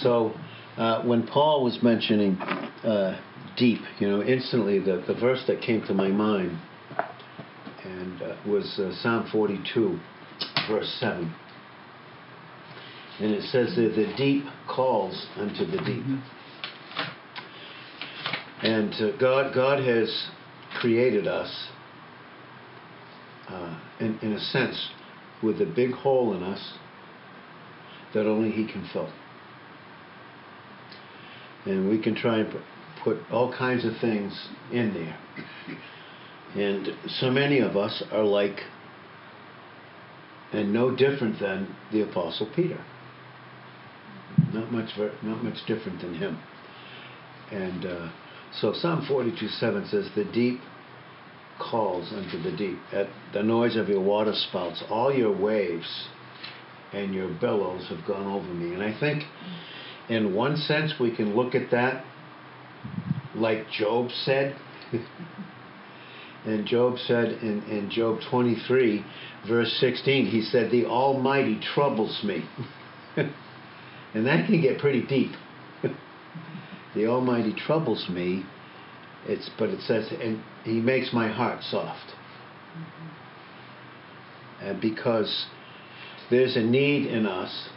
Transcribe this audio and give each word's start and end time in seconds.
So 0.00 0.32
uh, 0.76 1.02
when 1.02 1.26
Paul 1.26 1.64
was 1.64 1.82
mentioning 1.82 2.36
uh, 2.36 3.20
deep, 3.56 3.80
you 3.98 4.08
know, 4.08 4.22
instantly 4.22 4.78
the, 4.78 5.02
the 5.08 5.14
verse 5.14 5.42
that 5.48 5.60
came 5.60 5.84
to 5.88 5.92
my 5.92 6.06
mind 6.06 6.56
and 7.82 8.22
uh, 8.22 8.36
was 8.46 8.78
uh, 8.78 8.92
Psalm 9.02 9.28
42, 9.32 9.98
verse 10.70 10.96
7. 11.00 11.34
And 13.18 13.32
it 13.32 13.42
says 13.50 13.74
that 13.74 13.94
the 13.96 14.14
deep 14.16 14.44
calls 14.68 15.26
unto 15.36 15.66
the 15.66 15.78
deep. 15.78 16.04
And 18.62 18.94
uh, 18.94 19.16
God, 19.18 19.52
God 19.52 19.82
has 19.82 20.28
created 20.78 21.26
us, 21.26 21.68
uh, 23.48 23.80
in, 23.98 24.16
in 24.22 24.34
a 24.34 24.40
sense, 24.40 24.90
with 25.42 25.60
a 25.60 25.66
big 25.66 25.90
hole 25.90 26.36
in 26.36 26.44
us 26.44 26.74
that 28.14 28.28
only 28.28 28.52
He 28.52 28.64
can 28.64 28.88
fill. 28.92 29.10
And 31.64 31.88
we 31.88 32.00
can 32.00 32.14
try 32.14 32.38
and 32.38 32.54
put 33.02 33.18
all 33.30 33.52
kinds 33.52 33.84
of 33.84 33.92
things 34.00 34.48
in 34.72 34.94
there. 34.94 35.18
And 36.54 36.88
so 37.06 37.30
many 37.30 37.58
of 37.58 37.76
us 37.76 38.02
are 38.10 38.24
like, 38.24 38.60
and 40.52 40.72
no 40.72 40.94
different 40.94 41.40
than 41.40 41.74
the 41.92 42.02
Apostle 42.02 42.50
Peter. 42.56 42.82
Not 44.52 44.72
much, 44.72 44.90
not 45.22 45.44
much 45.44 45.58
different 45.66 46.00
than 46.00 46.14
him. 46.14 46.38
And 47.50 47.84
uh, 47.84 48.10
so 48.60 48.72
Psalm 48.72 49.04
42 49.06 49.48
7 49.48 49.86
says, 49.88 50.08
The 50.14 50.24
deep 50.24 50.60
calls 51.58 52.12
unto 52.12 52.42
the 52.42 52.56
deep. 52.56 52.78
At 52.92 53.08
the 53.32 53.42
noise 53.42 53.76
of 53.76 53.88
your 53.88 54.00
water 54.00 54.32
spouts, 54.34 54.82
all 54.88 55.12
your 55.12 55.36
waves 55.36 56.08
and 56.92 57.14
your 57.14 57.28
billows 57.28 57.86
have 57.88 58.06
gone 58.06 58.26
over 58.26 58.48
me. 58.48 58.72
And 58.72 58.82
I 58.82 58.98
think, 58.98 59.24
in 60.08 60.34
one 60.34 60.56
sense, 60.56 60.94
we 60.98 61.14
can 61.14 61.36
look 61.36 61.54
at 61.54 61.70
that 61.70 62.04
like 63.34 63.70
Job 63.70 64.10
said. 64.10 64.56
and 66.44 66.66
Job 66.66 66.98
said 66.98 67.32
in, 67.42 67.62
in 67.64 67.90
Job 67.90 68.20
23, 68.30 69.04
verse 69.46 69.76
16, 69.80 70.26
he 70.26 70.42
said, 70.42 70.70
The 70.70 70.86
Almighty 70.86 71.60
troubles 71.74 72.22
me. 72.24 72.44
and 73.16 74.26
that 74.26 74.46
can 74.46 74.60
get 74.60 74.78
pretty 74.78 75.06
deep. 75.06 75.32
the 76.94 77.06
Almighty 77.06 77.52
troubles 77.54 78.08
me. 78.08 78.44
It's, 79.26 79.50
but 79.58 79.68
it 79.68 79.80
says, 79.80 80.10
and 80.22 80.42
He 80.64 80.80
makes 80.80 81.12
my 81.12 81.28
heart 81.28 81.62
soft. 81.62 82.14
And 84.60 84.80
because 84.80 85.46
there's 86.30 86.56
a 86.56 86.62
need 86.62 87.06
in 87.06 87.26
us, 87.26 87.68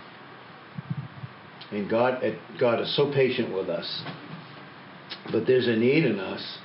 and 1.72 1.90
God, 1.90 2.22
God 2.60 2.82
is 2.82 2.96
so 2.96 3.12
patient 3.12 3.54
with 3.54 3.70
us, 3.70 4.04
but 5.32 5.48
there's 5.48 5.68
a 5.68 5.76
need 5.76 6.06
in 6.06 6.20
us 6.20 6.60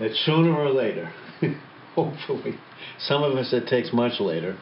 that 0.00 0.12
sooner 0.24 0.54
or 0.54 0.70
later, 0.70 1.12
hopefully, 1.94 2.58
some 2.98 3.22
of 3.22 3.36
us 3.36 3.52
it 3.52 3.66
takes 3.68 3.92
much 3.92 4.20
later, 4.20 4.58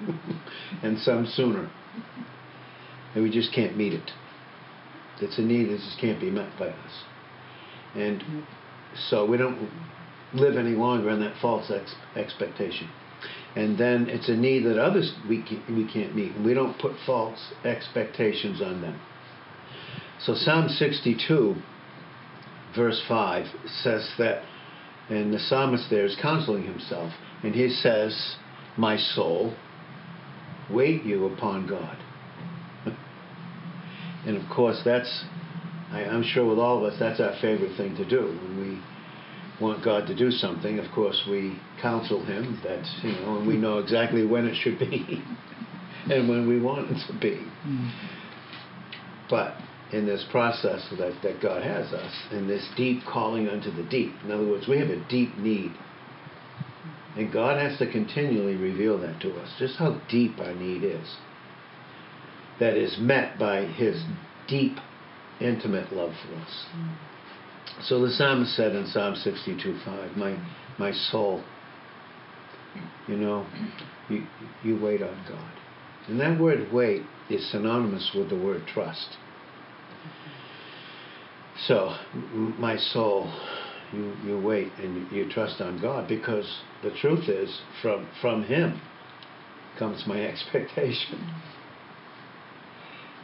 and 0.82 0.98
some 0.98 1.26
sooner, 1.26 1.70
and 3.14 3.24
we 3.24 3.30
just 3.30 3.52
can't 3.52 3.76
meet 3.76 3.92
it. 3.92 4.10
It's 5.20 5.38
a 5.38 5.42
need 5.42 5.68
that 5.70 5.78
just 5.78 6.00
can't 6.00 6.20
be 6.20 6.30
met 6.30 6.58
by 6.58 6.68
us. 6.68 7.04
And 7.94 8.22
so 9.08 9.24
we 9.24 9.36
don't 9.36 9.70
live 10.34 10.56
any 10.56 10.72
longer 10.72 11.10
in 11.10 11.20
that 11.20 11.34
false 11.40 11.70
ex- 11.70 11.94
expectation. 12.16 12.90
And 13.56 13.78
then 13.78 14.08
it's 14.08 14.28
a 14.28 14.36
need 14.36 14.64
that 14.64 14.78
others 14.78 15.14
we 15.28 15.42
can't, 15.42 15.68
we 15.68 15.90
can't 15.90 16.14
meet, 16.14 16.32
and 16.32 16.44
we 16.44 16.54
don't 16.54 16.78
put 16.78 16.92
false 17.06 17.52
expectations 17.64 18.60
on 18.60 18.80
them. 18.80 19.00
So 20.20 20.34
Psalm 20.34 20.68
62, 20.68 21.54
verse 22.74 23.00
5, 23.06 23.46
says 23.82 24.10
that, 24.18 24.42
and 25.08 25.32
the 25.32 25.38
psalmist 25.38 25.88
there 25.90 26.04
is 26.04 26.16
counseling 26.20 26.64
himself, 26.64 27.12
and 27.42 27.54
he 27.54 27.68
says, 27.68 28.36
My 28.76 28.96
soul, 28.96 29.54
wait 30.70 31.04
you 31.04 31.26
upon 31.26 31.68
God. 31.68 31.98
and 34.26 34.36
of 34.36 34.48
course, 34.50 34.80
that's, 34.84 35.24
I, 35.92 36.04
I'm 36.04 36.24
sure 36.24 36.46
with 36.46 36.58
all 36.58 36.78
of 36.78 36.92
us, 36.92 36.98
that's 36.98 37.20
our 37.20 37.34
favorite 37.40 37.76
thing 37.76 37.94
to 37.96 38.08
do. 38.08 38.26
When 38.26 38.58
we 38.58 38.82
want 39.60 39.84
God 39.84 40.06
to 40.08 40.14
do 40.14 40.30
something, 40.30 40.78
of 40.78 40.90
course, 40.92 41.22
we 41.28 41.58
counsel 41.80 42.24
Him 42.24 42.60
that, 42.64 42.84
you 43.02 43.12
know, 43.12 43.38
and 43.38 43.46
we 43.46 43.56
know 43.56 43.78
exactly 43.78 44.26
when 44.26 44.46
it 44.46 44.56
should 44.56 44.78
be 44.78 45.22
and 46.10 46.28
when 46.28 46.48
we 46.48 46.60
want 46.60 46.90
it 46.90 47.06
to 47.06 47.18
be. 47.18 47.40
Mm. 47.66 47.92
But 49.30 49.54
in 49.92 50.06
this 50.06 50.24
process 50.30 50.86
that, 50.98 51.14
that 51.22 51.40
God 51.40 51.62
has 51.62 51.92
us, 51.92 52.12
in 52.32 52.48
this 52.48 52.68
deep 52.76 53.04
calling 53.04 53.48
unto 53.48 53.70
the 53.70 53.88
deep, 53.88 54.12
in 54.24 54.32
other 54.32 54.46
words, 54.46 54.66
we 54.66 54.78
have 54.78 54.90
a 54.90 55.08
deep 55.08 55.36
need. 55.38 55.72
And 57.16 57.32
God 57.32 57.58
has 57.58 57.78
to 57.78 57.90
continually 57.90 58.56
reveal 58.56 58.98
that 59.00 59.20
to 59.20 59.34
us, 59.36 59.54
just 59.58 59.76
how 59.76 60.00
deep 60.10 60.38
our 60.40 60.54
need 60.54 60.82
is. 60.82 61.16
That 62.58 62.76
is 62.76 62.98
met 62.98 63.38
by 63.38 63.66
His 63.66 64.02
deep, 64.48 64.78
intimate 65.40 65.92
love 65.92 66.12
for 66.26 66.34
us. 66.36 66.66
Mm. 66.76 66.94
So 67.82 68.00
the 68.00 68.10
psalmist 68.10 68.54
said 68.56 68.74
in 68.74 68.86
Psalm 68.86 69.14
62:5, 69.14 70.16
"My 70.16 70.36
my 70.78 70.92
soul, 70.92 71.44
you 73.08 73.16
know, 73.16 73.46
you 74.08 74.26
you 74.62 74.76
wait 74.76 75.02
on 75.02 75.16
God." 75.28 75.52
And 76.08 76.20
that 76.20 76.38
word 76.38 76.72
"wait" 76.72 77.02
is 77.28 77.46
synonymous 77.50 78.12
with 78.14 78.28
the 78.28 78.36
word 78.36 78.66
trust. 78.66 79.16
So, 81.66 81.96
my 82.58 82.76
soul, 82.76 83.32
you 83.92 84.16
you 84.24 84.38
wait 84.38 84.72
and 84.78 85.10
you 85.12 85.28
trust 85.28 85.60
on 85.60 85.78
God 85.78 86.08
because 86.08 86.62
the 86.82 86.90
truth 86.90 87.28
is, 87.28 87.60
from 87.82 88.08
from 88.20 88.44
Him 88.44 88.80
comes 89.78 90.06
my 90.06 90.24
expectation. 90.32 91.32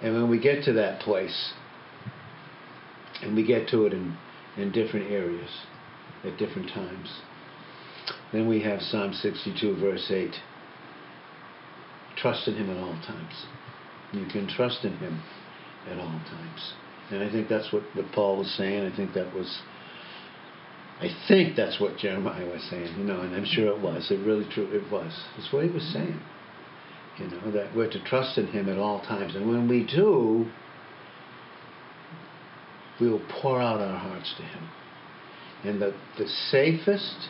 And 0.02 0.14
when 0.14 0.28
we 0.28 0.38
get 0.38 0.64
to 0.64 0.72
that 0.74 1.00
place, 1.00 1.52
and 3.22 3.36
we 3.36 3.44
get 3.44 3.68
to 3.68 3.86
it 3.86 3.92
in 3.92 4.16
in 4.56 4.72
different 4.72 5.10
areas 5.10 5.50
at 6.24 6.36
different 6.38 6.68
times. 6.70 7.20
Then 8.32 8.48
we 8.48 8.62
have 8.62 8.80
Psalm 8.80 9.12
62, 9.12 9.76
verse 9.76 10.10
8. 10.10 10.30
Trust 12.16 12.48
in 12.48 12.54
Him 12.54 12.70
at 12.70 12.76
all 12.76 13.00
times. 13.06 13.46
You 14.12 14.26
can 14.26 14.48
trust 14.48 14.84
in 14.84 14.96
Him 14.98 15.22
at 15.88 15.98
all 15.98 16.20
times. 16.28 16.74
And 17.10 17.22
I 17.22 17.30
think 17.30 17.48
that's 17.48 17.72
what, 17.72 17.82
what 17.94 18.06
Paul 18.12 18.38
was 18.38 18.50
saying. 18.56 18.86
I 18.86 18.94
think 18.94 19.14
that 19.14 19.34
was, 19.34 19.60
I 21.00 21.08
think 21.28 21.56
that's 21.56 21.80
what 21.80 21.96
Jeremiah 21.96 22.48
was 22.48 22.62
saying, 22.70 22.98
you 22.98 23.04
know, 23.04 23.20
and 23.20 23.34
I'm 23.34 23.44
sure 23.44 23.68
it 23.74 23.80
was. 23.80 24.10
It 24.10 24.24
really 24.24 24.48
true, 24.52 24.68
it 24.72 24.90
was. 24.92 25.12
That's 25.36 25.52
what 25.52 25.64
he 25.64 25.70
was 25.70 25.82
saying. 25.92 26.20
You 27.18 27.28
know, 27.28 27.50
that 27.50 27.74
we're 27.74 27.90
to 27.90 28.02
trust 28.04 28.38
in 28.38 28.46
Him 28.46 28.68
at 28.68 28.78
all 28.78 29.00
times. 29.00 29.34
And 29.34 29.48
when 29.48 29.68
we 29.68 29.84
do, 29.84 30.50
we 33.00 33.08
will 33.08 33.22
pour 33.40 33.60
out 33.60 33.80
our 33.80 33.98
hearts 33.98 34.34
to 34.36 34.42
Him. 34.42 34.68
And 35.64 35.80
the, 35.80 35.94
the 36.18 36.26
safest 36.50 37.28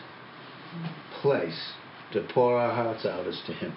place 1.20 1.72
to 2.12 2.26
pour 2.34 2.58
our 2.58 2.74
hearts 2.74 3.06
out 3.06 3.26
is 3.26 3.40
to 3.46 3.52
Him. 3.52 3.74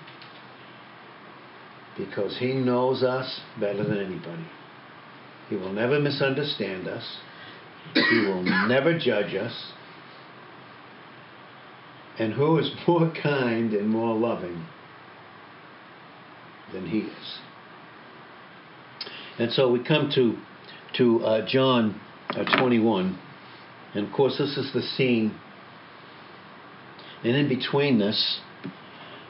Because 1.98 2.38
He 2.40 2.54
knows 2.54 3.04
us 3.04 3.42
better 3.60 3.84
than 3.84 4.00
anybody. 4.00 4.48
He 5.50 5.56
will 5.56 5.74
never 5.74 6.00
misunderstand 6.00 6.88
us, 6.88 7.18
He 7.94 8.26
will 8.26 8.44
never 8.68 8.98
judge 8.98 9.36
us. 9.36 9.72
And 12.18 12.34
who 12.34 12.60
is 12.60 12.72
more 12.88 13.12
kind 13.22 13.74
and 13.74 13.90
more 13.90 14.16
loving 14.16 14.66
than 16.72 16.88
He 16.88 17.00
is? 17.00 17.40
And 19.40 19.52
so 19.52 19.72
we 19.72 19.84
come 19.84 20.12
to 20.14 20.38
to 20.98 21.24
uh, 21.26 21.48
John 21.48 22.00
uh, 22.30 22.58
21. 22.60 23.20
And 23.94 24.08
of 24.08 24.14
course, 24.14 24.38
this 24.38 24.58
is 24.58 24.72
the 24.74 24.82
scene. 24.82 25.38
And 27.24 27.36
in 27.36 27.48
between 27.48 28.00
this, 28.00 28.42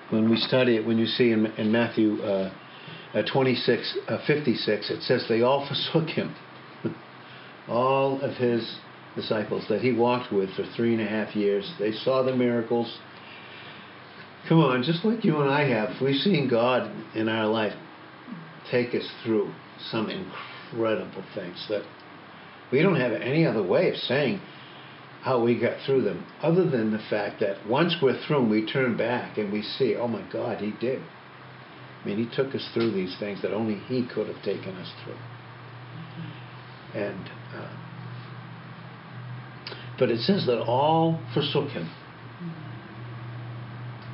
when 0.10 0.30
we 0.30 0.38
study 0.38 0.78
it, 0.78 0.86
when 0.86 0.98
you 0.98 1.06
see 1.06 1.32
in, 1.32 1.46
in 1.58 1.72
Matthew 1.72 2.22
uh, 2.22 2.54
uh 3.14 3.22
26, 3.32 3.98
uh, 4.08 4.18
56, 4.26 4.90
it 4.90 5.02
says 5.04 5.26
they 5.30 5.42
all 5.42 5.68
forsook 5.94 6.10
him. 6.10 6.36
all 7.68 8.22
of 8.22 8.36
his 8.38 8.78
disciples 9.16 9.66
that 9.70 9.82
he 9.82 9.92
walked 9.92 10.34
with 10.34 10.50
for 10.56 10.64
three 10.76 10.94
and 10.94 11.02
a 11.02 11.08
half 11.08 11.36
years. 11.36 11.72
They 11.80 11.92
saw 11.92 12.24
the 12.24 12.36
miracles. 12.36 12.98
Come 14.50 14.60
on, 14.60 14.84
just 14.84 15.06
like 15.06 15.24
you 15.24 15.40
and 15.40 15.50
I 15.50 15.68
have, 15.70 16.02
we've 16.02 16.20
seen 16.20 16.50
God 16.50 16.92
in 17.16 17.30
our 17.30 17.48
life 17.48 17.74
take 18.70 18.94
us 18.96 19.10
through 19.24 19.54
some 19.92 20.10
incredible 20.10 20.53
incredible 20.74 21.24
things 21.36 21.66
that 21.70 21.84
we 22.72 22.82
don't 22.82 23.00
have 23.00 23.14
any 23.14 23.46
other 23.46 23.64
way 23.64 23.90
of 23.90 23.96
saying 23.96 24.42
how 25.22 25.42
we 25.42 25.60
got 25.60 25.78
through 25.86 26.02
them 26.02 26.26
other 26.42 26.70
than 26.70 26.92
the 26.92 27.00
fact 27.10 27.40
that 27.40 27.66
once 27.68 27.96
we're 28.02 28.20
through 28.26 28.38
them, 28.38 28.50
we 28.50 28.66
turn 28.66 28.98
back 28.98 29.38
and 29.38 29.54
we 29.54 29.62
see, 29.62 29.96
oh 29.96 30.08
my 30.08 30.28
God, 30.32 30.60
He 30.60 30.72
did. 30.72 31.02
I 32.02 32.06
mean, 32.06 32.18
He 32.18 32.36
took 32.36 32.54
us 32.54 32.68
through 32.74 32.92
these 32.92 33.16
things 33.20 33.42
that 33.42 33.54
only 33.54 33.76
He 33.76 34.06
could 34.06 34.28
have 34.28 34.44
taken 34.44 34.76
us 34.76 34.92
through. 35.04 35.16
and 37.02 37.30
uh, 37.56 37.70
but 39.98 40.10
it 40.10 40.20
says 40.22 40.46
that 40.48 40.60
all 40.60 41.22
forsook 41.34 41.70
him. 41.70 41.90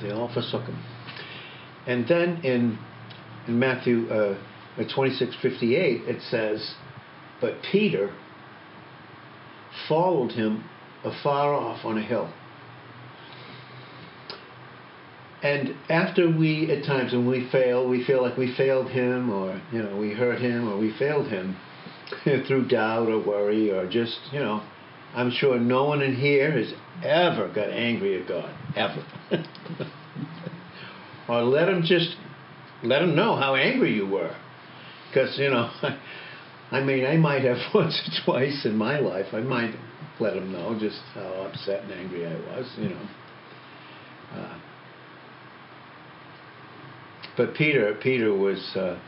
They 0.01 0.11
all 0.11 0.31
forsook 0.33 0.65
him. 0.65 0.83
And 1.88 2.07
then 2.07 2.41
in 2.44 2.77
in 3.47 3.57
Matthew 3.57 4.09
uh, 4.09 4.38
26:58 4.88 6.08
it 6.08 6.22
says, 6.22 6.76
but 7.42 7.62
Peter 7.72 8.14
followed 9.88 10.31
him 10.31 10.64
afar 11.04 11.54
off 11.54 11.86
on 11.86 11.98
a 11.98 12.02
hill. 12.02 12.30
And 15.42 15.74
after 15.90 16.30
we, 16.30 16.70
at 16.70 16.84
times 16.84 17.14
when 17.14 17.26
we 17.26 17.48
fail, 17.50 17.88
we 17.88 18.04
feel 18.04 18.22
like 18.22 18.38
we 18.38 18.54
failed 18.56 18.90
him, 18.90 19.30
or 19.30 19.62
you 19.72 19.81
know, 19.81 19.96
we 19.96 20.14
hurt 20.14 20.42
him, 20.42 20.68
or 20.68 20.78
we 20.78 20.92
failed 20.92 21.28
him 21.28 21.56
through 22.24 22.68
doubt 22.68 23.08
or 23.08 23.20
worry, 23.20 23.72
or 23.72 23.90
just 23.90 24.20
you 24.34 24.40
know, 24.40 24.62
I'm 25.16 25.31
sure 25.31 25.58
no 25.58 25.86
one 25.86 26.02
in 26.02 26.16
here 26.16 26.52
has 26.52 26.74
ever 27.04 27.48
got 27.48 27.70
angry 27.70 28.22
at 28.22 28.28
God, 28.28 28.54
ever. 28.76 29.06
or 31.30 31.44
let 31.44 31.70
him 31.70 31.84
just 31.84 32.18
let 32.84 33.02
him 33.02 33.16
know 33.16 33.38
how 33.38 33.56
angry 33.56 33.94
you 33.94 34.08
were, 34.08 34.36
because 35.09 35.38
you 35.38 35.50
know, 35.50 35.69
I 36.71 36.81
mean, 36.81 37.06
I 37.06 37.17
might 37.17 37.44
have 37.44 37.57
once 37.73 38.00
or 38.07 38.25
twice 38.25 38.65
in 38.65 38.77
my 38.77 39.00
life, 39.00 39.27
I 39.33 39.41
might 39.41 39.75
let 40.19 40.35
him 40.35 40.51
know 40.51 40.77
just 40.79 41.00
how 41.13 41.50
upset 41.50 41.83
and 41.83 41.94
angry 41.94 42.25
I 42.25 42.33
was, 42.33 42.71
you 42.77 42.89
know. 42.89 43.07
Uh, 44.33 44.59
but 47.38 47.56
Peter, 47.56 47.97
Peter 48.01 48.33
was, 48.33 48.75
uh, 48.75 49.00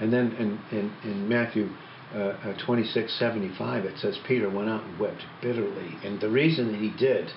and 0.00 0.12
then 0.12 0.32
in, 0.32 0.76
in, 0.76 0.92
in 1.04 1.28
Matthew 1.28 1.68
uh, 2.14 2.18
uh, 2.18 2.66
26, 2.66 3.16
75, 3.18 3.84
it 3.84 3.98
says 3.98 4.18
Peter 4.26 4.50
went 4.50 4.68
out 4.68 4.82
and 4.82 4.98
wept 4.98 5.22
bitterly. 5.40 5.96
And 6.04 6.20
the 6.20 6.28
reason 6.28 6.72
that 6.72 6.80
he 6.80 6.90
did 6.90 7.30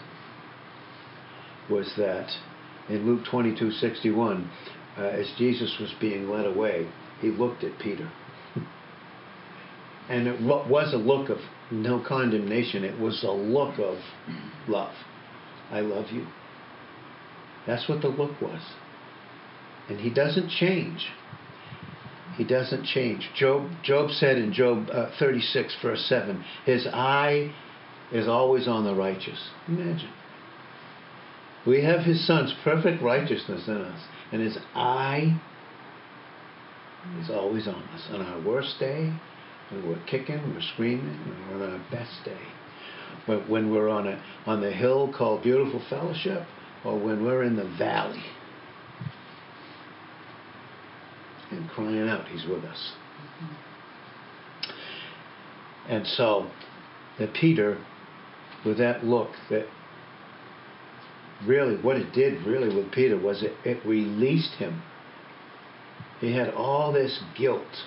was 1.69 1.93
that 1.97 2.29
in 2.89 3.05
Luke 3.05 3.25
22, 3.29 3.71
61, 3.71 4.49
uh, 4.97 5.01
as 5.01 5.31
Jesus 5.37 5.77
was 5.79 5.93
being 6.01 6.29
led 6.29 6.45
away, 6.45 6.89
he 7.21 7.29
looked 7.29 7.63
at 7.63 7.79
Peter. 7.79 8.11
and 10.09 10.27
it 10.27 10.41
was 10.41 10.93
a 10.93 10.97
look 10.97 11.29
of 11.29 11.37
no 11.71 12.03
condemnation, 12.05 12.83
it 12.83 12.99
was 12.99 13.23
a 13.23 13.31
look 13.31 13.79
of 13.79 13.97
love. 14.67 14.93
I 15.71 15.81
love 15.81 16.11
you. 16.11 16.27
That's 17.65 17.89
what 17.89 18.01
the 18.01 18.09
look 18.09 18.39
was. 18.41 18.61
And 19.89 19.99
he 19.99 20.09
doesn't 20.09 20.49
change. 20.49 21.07
He 22.37 22.43
doesn't 22.43 22.85
change. 22.85 23.29
Job, 23.35 23.69
Job 23.83 24.11
said 24.11 24.37
in 24.37 24.53
Job 24.53 24.89
uh, 24.91 25.09
36, 25.17 25.77
verse 25.81 26.05
7, 26.07 26.43
his 26.65 26.87
eye 26.87 27.53
is 28.11 28.27
always 28.27 28.67
on 28.67 28.83
the 28.83 28.93
righteous. 28.93 29.49
Imagine. 29.67 30.11
We 31.65 31.83
have 31.83 32.01
his 32.01 32.25
son's 32.27 32.53
perfect 32.63 33.01
righteousness 33.01 33.67
in 33.67 33.77
us, 33.77 34.01
and 34.31 34.41
his 34.41 34.57
eye 34.75 35.39
is 37.21 37.29
always 37.29 37.67
on 37.67 37.75
us. 37.75 38.07
On 38.11 38.21
our 38.21 38.41
worst 38.41 38.75
day, 38.79 39.13
when 39.71 39.87
we're 39.87 40.03
kicking, 40.05 40.41
we're 40.53 40.61
screaming, 40.73 41.19
when 41.27 41.59
we're 41.59 41.65
on 41.65 41.73
our 41.73 41.91
best 41.91 42.23
day. 42.23 42.41
But 43.27 43.49
when 43.49 43.71
we're 43.71 43.89
on, 43.89 44.07
a, 44.07 44.23
on 44.45 44.61
the 44.61 44.71
hill 44.71 45.11
called 45.15 45.43
Beautiful 45.43 45.81
Fellowship, 45.89 46.43
or 46.83 46.99
when 46.99 47.23
we're 47.23 47.43
in 47.43 47.55
the 47.55 47.67
valley 47.77 48.23
and 51.51 51.67
crying 51.69 52.07
out, 52.07 52.27
He's 52.27 52.45
with 52.45 52.63
us. 52.63 52.93
And 55.87 56.05
so, 56.05 56.49
that 57.19 57.33
Peter, 57.33 57.77
with 58.65 58.77
that 58.79 59.03
look, 59.03 59.29
that 59.49 59.67
really, 61.45 61.75
what 61.81 61.97
it 61.97 62.13
did 62.13 62.45
really 62.45 62.75
with 62.75 62.91
Peter 62.91 63.19
was 63.19 63.43
it, 63.43 63.53
it 63.63 63.85
released 63.85 64.55
him. 64.55 64.81
He 66.19 66.33
had 66.33 66.53
all 66.53 66.91
this 66.91 67.19
guilt 67.37 67.83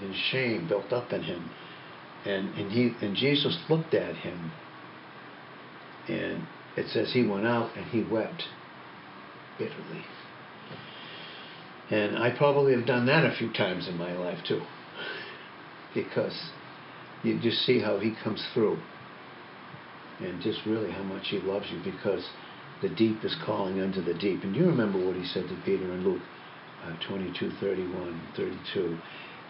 and 0.00 0.14
shame 0.30 0.68
built 0.68 0.92
up 0.92 1.12
in 1.12 1.22
him. 1.22 1.50
And, 2.24 2.54
and, 2.54 2.70
he, 2.72 2.92
and 3.04 3.16
Jesus 3.16 3.58
looked 3.68 3.92
at 3.92 4.16
him, 4.16 4.50
and 6.08 6.46
it 6.76 6.88
says 6.88 7.12
he 7.12 7.26
went 7.26 7.46
out 7.46 7.76
and 7.76 7.84
he 7.86 8.02
wept 8.02 8.44
bitterly. 9.58 10.04
And 11.90 12.18
I 12.18 12.34
probably 12.36 12.74
have 12.74 12.86
done 12.86 13.06
that 13.06 13.24
a 13.24 13.36
few 13.36 13.52
times 13.52 13.88
in 13.88 13.96
my 13.96 14.16
life 14.16 14.38
too. 14.46 14.62
Because 15.94 16.50
you 17.22 17.38
just 17.38 17.64
see 17.64 17.78
how 17.78 18.00
he 18.00 18.16
comes 18.24 18.44
through. 18.52 18.78
And 20.18 20.42
just 20.42 20.58
really 20.66 20.90
how 20.90 21.04
much 21.04 21.28
he 21.28 21.38
loves 21.38 21.66
you 21.70 21.80
because 21.84 22.28
the 22.82 22.88
deep 22.88 23.24
is 23.24 23.36
calling 23.46 23.80
unto 23.80 24.02
the 24.02 24.14
deep. 24.14 24.42
And 24.42 24.56
you 24.56 24.66
remember 24.66 25.04
what 25.04 25.14
he 25.14 25.24
said 25.24 25.48
to 25.48 25.56
Peter 25.64 25.84
in 25.92 26.02
Luke 26.02 26.22
uh, 26.84 27.08
22, 27.08 27.52
31, 27.60 28.20
32. 28.36 28.98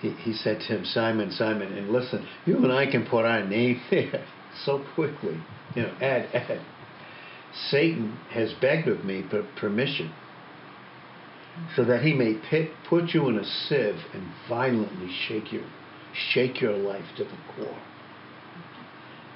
He, 0.00 0.10
he 0.10 0.32
said 0.32 0.60
to 0.60 0.66
him, 0.66 0.84
Simon, 0.84 1.30
Simon, 1.30 1.72
and 1.72 1.90
listen, 1.90 2.26
you 2.46 2.56
and 2.56 2.72
I 2.72 2.90
can 2.90 3.06
put 3.06 3.24
our 3.24 3.44
name 3.44 3.80
there 3.90 4.26
so 4.64 4.84
quickly. 4.94 5.40
You 5.74 5.82
know, 5.82 5.94
Ed, 6.00 6.28
Ed. 6.32 6.64
Satan 7.70 8.18
has 8.30 8.52
begged 8.60 8.88
of 8.88 9.04
me 9.04 9.22
per 9.22 9.46
permission 9.56 10.12
so 11.76 11.84
that 11.84 12.02
he 12.02 12.12
may 12.12 12.34
pit, 12.50 12.70
put 12.88 13.14
you 13.14 13.28
in 13.28 13.38
a 13.38 13.44
sieve 13.44 14.00
and 14.12 14.24
violently 14.48 15.08
shake 15.28 15.52
your, 15.52 15.64
shake 16.32 16.60
your 16.60 16.76
life 16.76 17.04
to 17.16 17.24
the 17.24 17.36
core. 17.54 17.78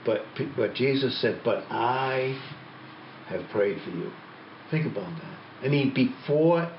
But, 0.04 0.22
but 0.56 0.74
Jesus 0.74 1.20
said, 1.20 1.40
But 1.44 1.64
I 1.70 2.40
have 3.28 3.48
prayed 3.50 3.78
for 3.84 3.90
you. 3.90 4.10
Think 4.70 4.86
about 4.86 5.10
that. 5.20 5.38
I 5.64 5.68
mean, 5.68 5.92
before 5.94 6.70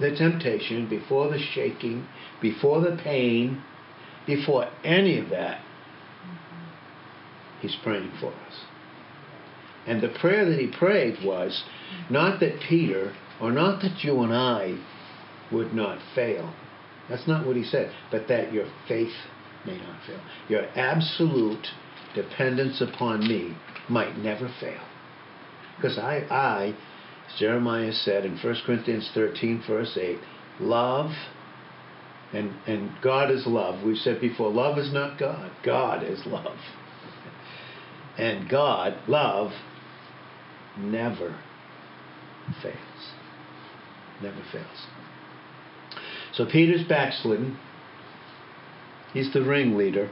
the 0.00 0.14
temptation, 0.16 0.88
before 0.88 1.30
the 1.30 1.38
shaking, 1.38 2.06
before 2.40 2.80
the 2.80 2.98
pain, 3.02 3.62
before 4.26 4.70
any 4.84 5.18
of 5.18 5.30
that, 5.30 5.60
He's 7.60 7.76
praying 7.82 8.12
for 8.20 8.32
us. 8.32 8.64
And 9.86 10.02
the 10.02 10.08
prayer 10.08 10.48
that 10.48 10.58
He 10.58 10.66
prayed 10.66 11.24
was 11.24 11.64
not 12.08 12.40
that 12.40 12.60
Peter 12.68 13.14
or 13.40 13.52
not 13.52 13.82
that 13.82 14.04
you 14.04 14.20
and 14.22 14.32
I 14.32 14.78
would 15.52 15.74
not 15.74 15.98
fail. 16.14 16.54
That's 17.08 17.26
not 17.26 17.46
what 17.46 17.56
he 17.56 17.64
said, 17.64 17.92
but 18.10 18.28
that 18.28 18.52
your 18.52 18.66
faith 18.86 19.12
may 19.66 19.78
not 19.78 20.00
fail. 20.06 20.20
Your 20.48 20.66
absolute 20.76 21.66
dependence 22.14 22.80
upon 22.80 23.26
me 23.26 23.56
might 23.88 24.16
never 24.16 24.48
fail. 24.60 24.80
Because 25.76 25.98
I, 25.98 26.26
I, 26.30 26.76
Jeremiah 27.38 27.92
said 27.92 28.24
in 28.24 28.38
1 28.38 28.56
Corinthians 28.66 29.10
13, 29.14 29.62
verse 29.66 29.98
8, 30.00 30.18
love, 30.60 31.10
and, 32.32 32.52
and 32.66 32.90
God 33.02 33.30
is 33.30 33.46
love. 33.46 33.84
We've 33.84 33.96
said 33.96 34.20
before, 34.20 34.50
love 34.50 34.78
is 34.78 34.92
not 34.92 35.18
God, 35.18 35.50
God 35.64 36.02
is 36.02 36.20
love. 36.26 36.56
And 38.18 38.50
God, 38.50 38.98
love, 39.08 39.52
never 40.76 41.38
fails 42.60 43.12
never 44.22 44.42
fails. 44.52 44.86
So 46.32 46.46
Peter's 46.46 46.86
backslidden. 46.86 47.58
He's 49.12 49.32
the 49.32 49.42
ringleader. 49.42 50.10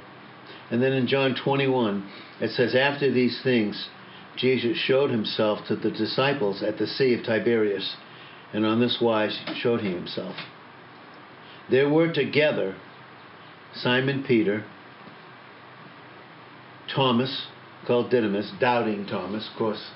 And 0.71 0.83
then 0.83 0.93
in 0.93 1.07
John 1.07 1.37
21, 1.43 2.09
it 2.41 2.51
says, 2.51 2.75
After 2.75 3.13
these 3.13 3.41
things, 3.43 3.89
Jesus 4.39 4.77
showed 4.77 5.11
himself 5.11 5.67
to 5.67 5.77
the 5.77 5.91
disciples 5.91 6.63
at 6.63 6.79
the 6.79 6.87
Sea 6.87 7.15
of 7.15 7.25
Tiberias, 7.25 7.97
and 8.53 8.65
on 8.65 8.81
this 8.81 8.99
wise 9.01 9.39
showed 9.57 9.81
he 9.81 9.91
himself. 9.91 10.37
There 11.71 11.89
were 11.89 12.13
together 12.13 12.77
Simon 13.75 14.25
Peter, 14.27 14.65
Thomas, 16.95 17.47
called 17.87 18.11
Didymus, 18.11 18.53
doubting 18.61 19.07
Thomas, 19.07 19.49
of 19.53 19.59
course, 19.59 19.91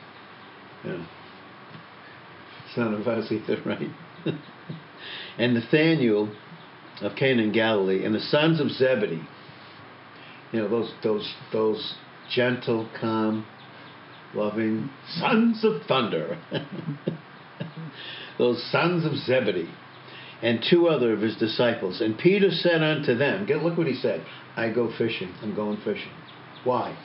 you 0.84 0.90
know, 0.90 1.06
son 2.74 2.94
of 2.94 3.06
us 3.06 3.30
either, 3.30 3.62
right? 3.64 3.88
and 5.38 5.54
Nathaniel 5.54 6.34
of 7.00 7.16
Cana 7.16 7.42
in 7.42 7.52
Galilee, 7.52 8.04
and 8.04 8.14
the 8.14 8.20
sons 8.20 8.60
of 8.60 8.70
Zebedee. 8.70 9.26
You 10.52 10.60
know, 10.60 10.68
those 10.68 10.92
those 11.02 11.34
those 11.52 11.94
gentle, 12.30 12.88
calm, 13.00 13.46
loving 14.34 14.90
sons 15.18 15.64
of 15.64 15.82
thunder. 15.86 16.38
those 18.38 18.62
sons 18.70 19.04
of 19.04 19.16
Zebedee. 19.16 19.70
And 20.42 20.64
two 20.68 20.88
other 20.88 21.12
of 21.12 21.20
his 21.20 21.36
disciples. 21.36 22.00
And 22.00 22.18
Peter 22.18 22.50
said 22.50 22.82
unto 22.82 23.16
them, 23.16 23.46
get 23.46 23.62
look 23.62 23.78
what 23.78 23.86
he 23.86 23.94
said. 23.94 24.24
I 24.56 24.72
go 24.72 24.90
fishing. 24.98 25.32
I'm 25.40 25.54
going 25.54 25.76
fishing. 25.78 26.10
Why? 26.64 26.98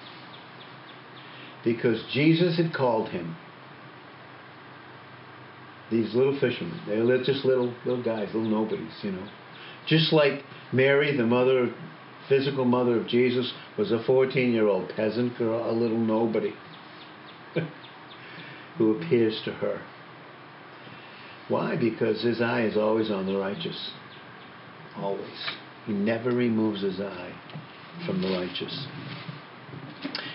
Because 1.63 2.03
Jesus 2.11 2.57
had 2.57 2.73
called 2.73 3.09
him 3.09 3.35
these 5.91 6.13
little 6.15 6.37
fishermen. 6.39 6.81
They're 6.87 7.23
just 7.23 7.45
little 7.45 7.73
little 7.85 8.03
guys, 8.03 8.27
little 8.33 8.49
nobodies, 8.49 8.91
you 9.03 9.11
know. 9.11 9.27
Just 9.87 10.11
like 10.11 10.43
Mary, 10.73 11.15
the 11.15 11.25
mother 11.25 11.73
physical 12.27 12.65
mother 12.65 12.99
of 12.99 13.07
Jesus 13.07 13.53
was 13.77 13.91
a 13.91 14.03
14 14.03 14.51
year 14.51 14.67
old 14.67 14.89
peasant 14.89 15.37
girl, 15.37 15.69
a 15.69 15.71
little 15.71 15.97
nobody, 15.97 16.53
who 18.77 18.97
appears 18.97 19.41
to 19.45 19.51
her. 19.51 19.81
Why? 21.47 21.75
Because 21.77 22.21
his 22.21 22.41
eye 22.41 22.63
is 22.63 22.77
always 22.77 23.09
on 23.09 23.25
the 23.25 23.37
righteous. 23.37 23.91
Always. 24.97 25.45
He 25.85 25.93
never 25.93 26.31
removes 26.31 26.81
his 26.81 26.99
eye 26.99 27.33
from 28.05 28.21
the 28.21 28.29
righteous. 28.29 28.87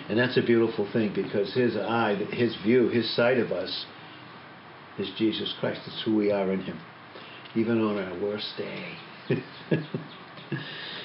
And 0.09 0.19
that's 0.19 0.37
a 0.37 0.42
beautiful 0.42 0.90
thing 0.92 1.12
because 1.14 1.54
his 1.54 1.76
eye, 1.76 2.16
his 2.33 2.57
view, 2.64 2.88
his 2.88 3.14
sight 3.14 3.38
of 3.38 3.52
us 3.52 3.87
is 4.99 5.11
Jesus 5.16 5.54
Christ. 5.61 5.81
It's 5.87 6.02
who 6.04 6.16
we 6.16 6.31
are 6.33 6.50
in 6.52 6.61
him, 6.62 6.81
even 7.54 7.81
on 7.81 7.99
our 7.99 8.21
worst 8.21 8.52
day. 8.57 8.97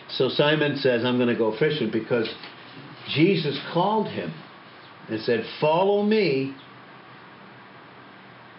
so 0.10 0.30
Simon 0.30 0.78
says, 0.78 1.06
I'm 1.06 1.18
going 1.18 1.30
to 1.30 1.36
go 1.36 1.58
fishing 1.58 1.92
because 1.92 2.30
Jesus 3.14 3.60
called 3.74 4.08
him 4.08 4.34
and 5.10 5.22
said, 5.22 5.46
Follow 5.60 6.04
me, 6.04 6.56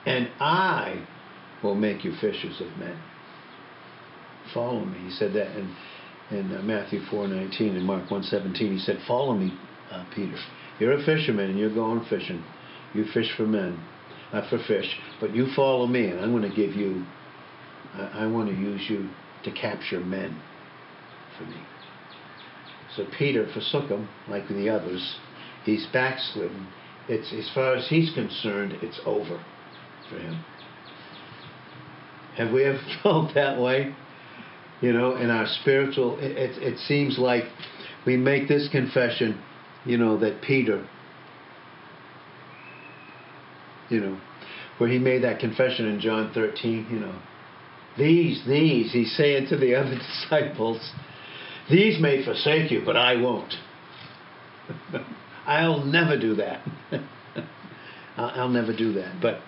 and 0.06 0.28
I 0.40 1.06
will 1.62 1.74
make 1.74 2.04
you 2.04 2.12
fishers 2.20 2.60
of 2.60 2.76
men. 2.78 2.98
Follow 4.54 4.84
me. 4.84 4.98
He 4.98 5.10
said 5.10 5.34
that 5.34 5.54
in, 5.56 5.76
in 6.30 6.56
uh, 6.56 6.62
Matthew 6.62 7.00
4.19 7.02 7.76
and 7.76 7.84
Mark 7.84 8.08
1.17. 8.08 8.56
He 8.56 8.78
said, 8.78 8.98
Follow 9.06 9.34
me, 9.34 9.52
uh, 9.90 10.04
Peter. 10.14 10.36
You're 10.78 10.92
a 10.92 11.04
fisherman 11.04 11.50
and 11.50 11.58
you're 11.58 11.74
going 11.74 12.04
fishing. 12.08 12.42
You 12.94 13.04
fish 13.12 13.30
for 13.36 13.46
men, 13.46 13.78
not 14.32 14.48
for 14.48 14.58
fish. 14.66 14.98
But 15.20 15.34
you 15.34 15.48
follow 15.54 15.86
me 15.86 16.06
and 16.06 16.20
I'm 16.20 16.30
going 16.30 16.48
to 16.48 16.56
give 16.56 16.74
you, 16.74 17.04
I, 17.94 18.24
I 18.24 18.26
want 18.26 18.48
to 18.48 18.54
use 18.54 18.88
you 18.88 19.10
to 19.44 19.50
capture 19.50 20.00
men 20.00 20.40
for 21.36 21.44
me. 21.44 21.60
So 22.96 23.04
Peter 23.18 23.46
forsook 23.52 23.90
him, 23.90 24.08
like 24.28 24.48
the 24.48 24.70
others. 24.70 25.18
He's 25.68 25.86
backslidden. 25.92 26.66
It's 27.10 27.30
as 27.32 27.50
far 27.54 27.74
as 27.74 27.86
he's 27.88 28.10
concerned, 28.14 28.72
it's 28.80 28.98
over 29.04 29.38
for 30.08 30.18
him. 30.18 30.42
Have 32.36 32.52
we 32.52 32.64
ever 32.64 32.80
felt 33.02 33.34
that 33.34 33.60
way? 33.60 33.94
You 34.80 34.94
know, 34.94 35.16
in 35.16 35.28
our 35.28 35.46
spiritual, 35.60 36.18
it, 36.20 36.38
it, 36.38 36.62
it 36.62 36.78
seems 36.78 37.18
like 37.18 37.44
we 38.06 38.16
make 38.16 38.48
this 38.48 38.68
confession, 38.70 39.38
you 39.84 39.98
know, 39.98 40.18
that 40.20 40.40
Peter, 40.40 40.88
you 43.90 44.00
know, 44.00 44.18
where 44.78 44.88
he 44.88 44.98
made 44.98 45.22
that 45.24 45.38
confession 45.38 45.86
in 45.86 46.00
John 46.00 46.32
13, 46.32 46.86
you 46.90 47.00
know, 47.00 47.18
these, 47.98 48.42
these, 48.46 48.92
he's 48.92 49.14
saying 49.16 49.48
to 49.48 49.58
the 49.58 49.74
other 49.78 49.98
disciples, 49.98 50.92
these 51.68 52.00
may 52.00 52.24
forsake 52.24 52.70
you, 52.70 52.82
but 52.86 52.96
I 52.96 53.16
won't. 53.16 53.52
I'll 55.48 55.82
never 55.82 56.18
do 56.18 56.34
that. 56.34 56.60
I'll 58.18 58.50
never 58.50 58.76
do 58.76 58.92
that. 58.92 59.20
But, 59.22 59.40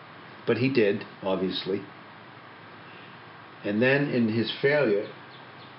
but 0.47 0.57
he 0.57 0.73
did, 0.73 1.05
obviously. 1.23 1.83
And 3.65 3.83
then 3.83 4.09
in 4.09 4.31
his 4.31 4.51
failure, 4.63 5.07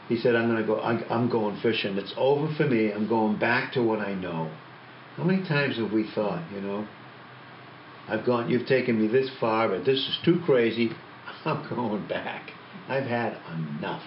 he 0.07 0.17
said, 0.17 0.35
I'm 0.35 0.47
going 0.47 0.61
to 0.61 0.67
go, 0.67 0.79
I'm 0.79 1.27
going 1.29 1.59
fishing. 1.61 1.97
It's 1.97 2.13
over 2.17 2.53
for 2.55 2.67
me. 2.67 2.91
I'm 2.91 3.07
going 3.07 3.39
back 3.39 3.73
to 3.73 3.81
what 3.81 3.99
I 3.99 4.13
know. 4.13 4.51
How 5.17 5.23
many 5.23 5.43
times 5.47 5.77
have 5.77 5.91
we 5.91 6.09
thought, 6.13 6.43
you 6.53 6.61
know, 6.61 6.87
I've 8.07 8.25
gone, 8.25 8.49
you've 8.49 8.67
taken 8.67 9.01
me 9.01 9.07
this 9.07 9.29
far, 9.39 9.69
but 9.69 9.85
this 9.85 9.97
is 9.97 10.19
too 10.23 10.39
crazy. 10.45 10.91
I'm 11.45 11.67
going 11.67 12.07
back. 12.07 12.51
I've 12.87 13.05
had 13.05 13.37
enough. 13.55 14.03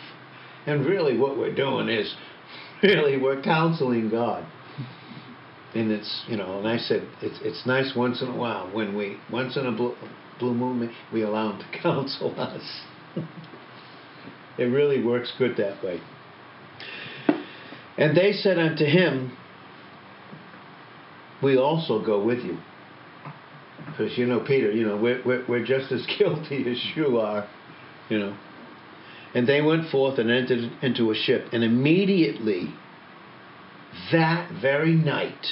And 0.66 0.86
really, 0.86 1.18
what 1.18 1.36
we're 1.36 1.54
doing 1.54 1.88
is 1.88 2.14
really 2.84 3.16
we're 3.16 3.42
counseling 3.42 4.10
God. 4.10 4.46
And 5.74 5.90
it's, 5.90 6.24
you 6.28 6.36
know, 6.36 6.58
and 6.58 6.68
I 6.68 6.78
said, 6.78 7.08
it's, 7.20 7.38
it's 7.42 7.66
nice 7.66 7.94
once 7.96 8.22
in 8.22 8.28
a 8.28 8.36
while 8.36 8.72
when 8.72 8.96
we, 8.96 9.16
once 9.30 9.56
in 9.56 9.66
a 9.66 9.72
blue, 9.72 9.96
blue 10.38 10.54
moon, 10.54 10.94
we 11.12 11.22
allow 11.22 11.52
Him 11.52 11.60
to 11.60 11.78
counsel 11.82 12.38
us. 12.38 12.82
It 14.56 14.64
really 14.64 15.02
works 15.02 15.32
good 15.36 15.56
that 15.56 15.82
way. 15.82 16.00
And 17.96 18.16
they 18.16 18.32
said 18.32 18.58
unto 18.58 18.84
him, 18.84 19.36
We 21.42 21.56
also 21.56 22.04
go 22.04 22.24
with 22.24 22.38
you. 22.38 22.58
Because, 23.86 24.16
you 24.16 24.26
know, 24.26 24.40
Peter, 24.40 24.70
you 24.70 24.86
know, 24.86 24.96
we're, 24.96 25.22
we're, 25.24 25.44
we're 25.48 25.64
just 25.64 25.92
as 25.92 26.06
guilty 26.18 26.70
as 26.70 26.82
you 26.96 27.18
are, 27.18 27.48
you 28.08 28.18
know. 28.18 28.36
And 29.34 29.48
they 29.48 29.60
went 29.60 29.90
forth 29.90 30.18
and 30.18 30.30
entered 30.30 30.70
into 30.82 31.10
a 31.10 31.14
ship. 31.14 31.46
And 31.52 31.64
immediately, 31.64 32.72
that 34.12 34.50
very 34.60 34.94
night, 34.94 35.46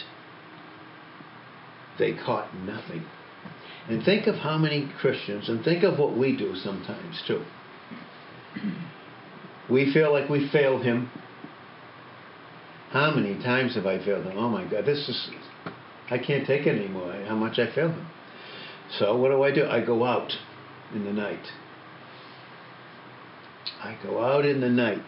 they 1.99 2.12
caught 2.12 2.54
nothing. 2.54 3.04
And 3.88 4.04
think 4.04 4.26
of 4.26 4.37
how 4.37 4.58
many 4.58 4.90
Christians, 5.00 5.49
and 5.49 5.64
think 5.64 5.82
of 5.82 5.99
what 5.99 6.16
we 6.16 6.37
do 6.37 6.54
sometimes 6.56 7.22
too. 7.26 7.44
We 9.70 9.92
feel 9.92 10.12
like 10.12 10.28
we 10.28 10.49
failed 10.50 10.82
him. 10.84 11.11
How 12.90 13.14
many 13.14 13.42
times 13.42 13.75
have 13.75 13.87
I 13.87 14.04
failed 14.04 14.26
him? 14.26 14.37
Oh 14.37 14.49
my 14.49 14.64
God, 14.64 14.84
this 14.84 15.08
is, 15.08 15.30
I 16.11 16.18
can't 16.18 16.46
take 16.46 16.66
it 16.66 16.78
anymore, 16.78 17.12
how 17.26 17.34
much 17.34 17.58
I 17.58 17.72
failed 17.75 17.92
him. 17.92 18.06
So 18.99 19.16
what 19.16 19.30
do 19.30 19.42
I 19.42 19.50
do? 19.50 19.66
I 19.66 19.84
go 19.84 20.04
out 20.04 20.32
in 20.94 21.04
the 21.04 21.12
night. 21.12 21.46
I 23.82 23.96
go 24.02 24.22
out 24.22 24.44
in 24.44 24.61
the 24.61 24.68
night. 24.68 25.02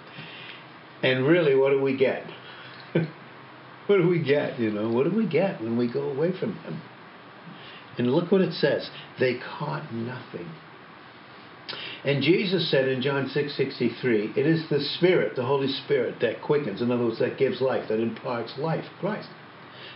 And 1.02 1.26
really, 1.26 1.54
what 1.54 1.70
do 1.70 1.80
we 1.80 1.96
get? 1.96 2.24
what 3.86 3.98
do 3.98 4.08
we 4.08 4.22
get? 4.22 4.58
You 4.58 4.70
know, 4.70 4.90
what 4.90 5.04
do 5.04 5.16
we 5.16 5.26
get 5.26 5.60
when 5.60 5.76
we 5.76 5.92
go 5.92 6.02
away 6.02 6.38
from 6.38 6.54
him? 6.56 6.80
And 7.98 8.10
look 8.10 8.32
what 8.32 8.40
it 8.40 8.52
says. 8.52 8.90
They 9.20 9.38
caught 9.38 9.92
nothing. 9.92 10.50
And 12.04 12.22
Jesus 12.22 12.70
said 12.70 12.88
in 12.88 13.00
John 13.00 13.28
6:63, 13.28 14.36
it 14.36 14.46
is 14.46 14.68
the 14.68 14.80
Spirit, 14.80 15.36
the 15.36 15.44
Holy 15.44 15.68
Spirit, 15.68 16.20
that 16.20 16.42
quickens. 16.42 16.82
In 16.82 16.90
other 16.90 17.04
words, 17.04 17.18
that 17.20 17.38
gives 17.38 17.60
life, 17.60 17.88
that 17.88 18.00
imparts 18.00 18.58
life. 18.58 18.84
Christ. 19.00 19.28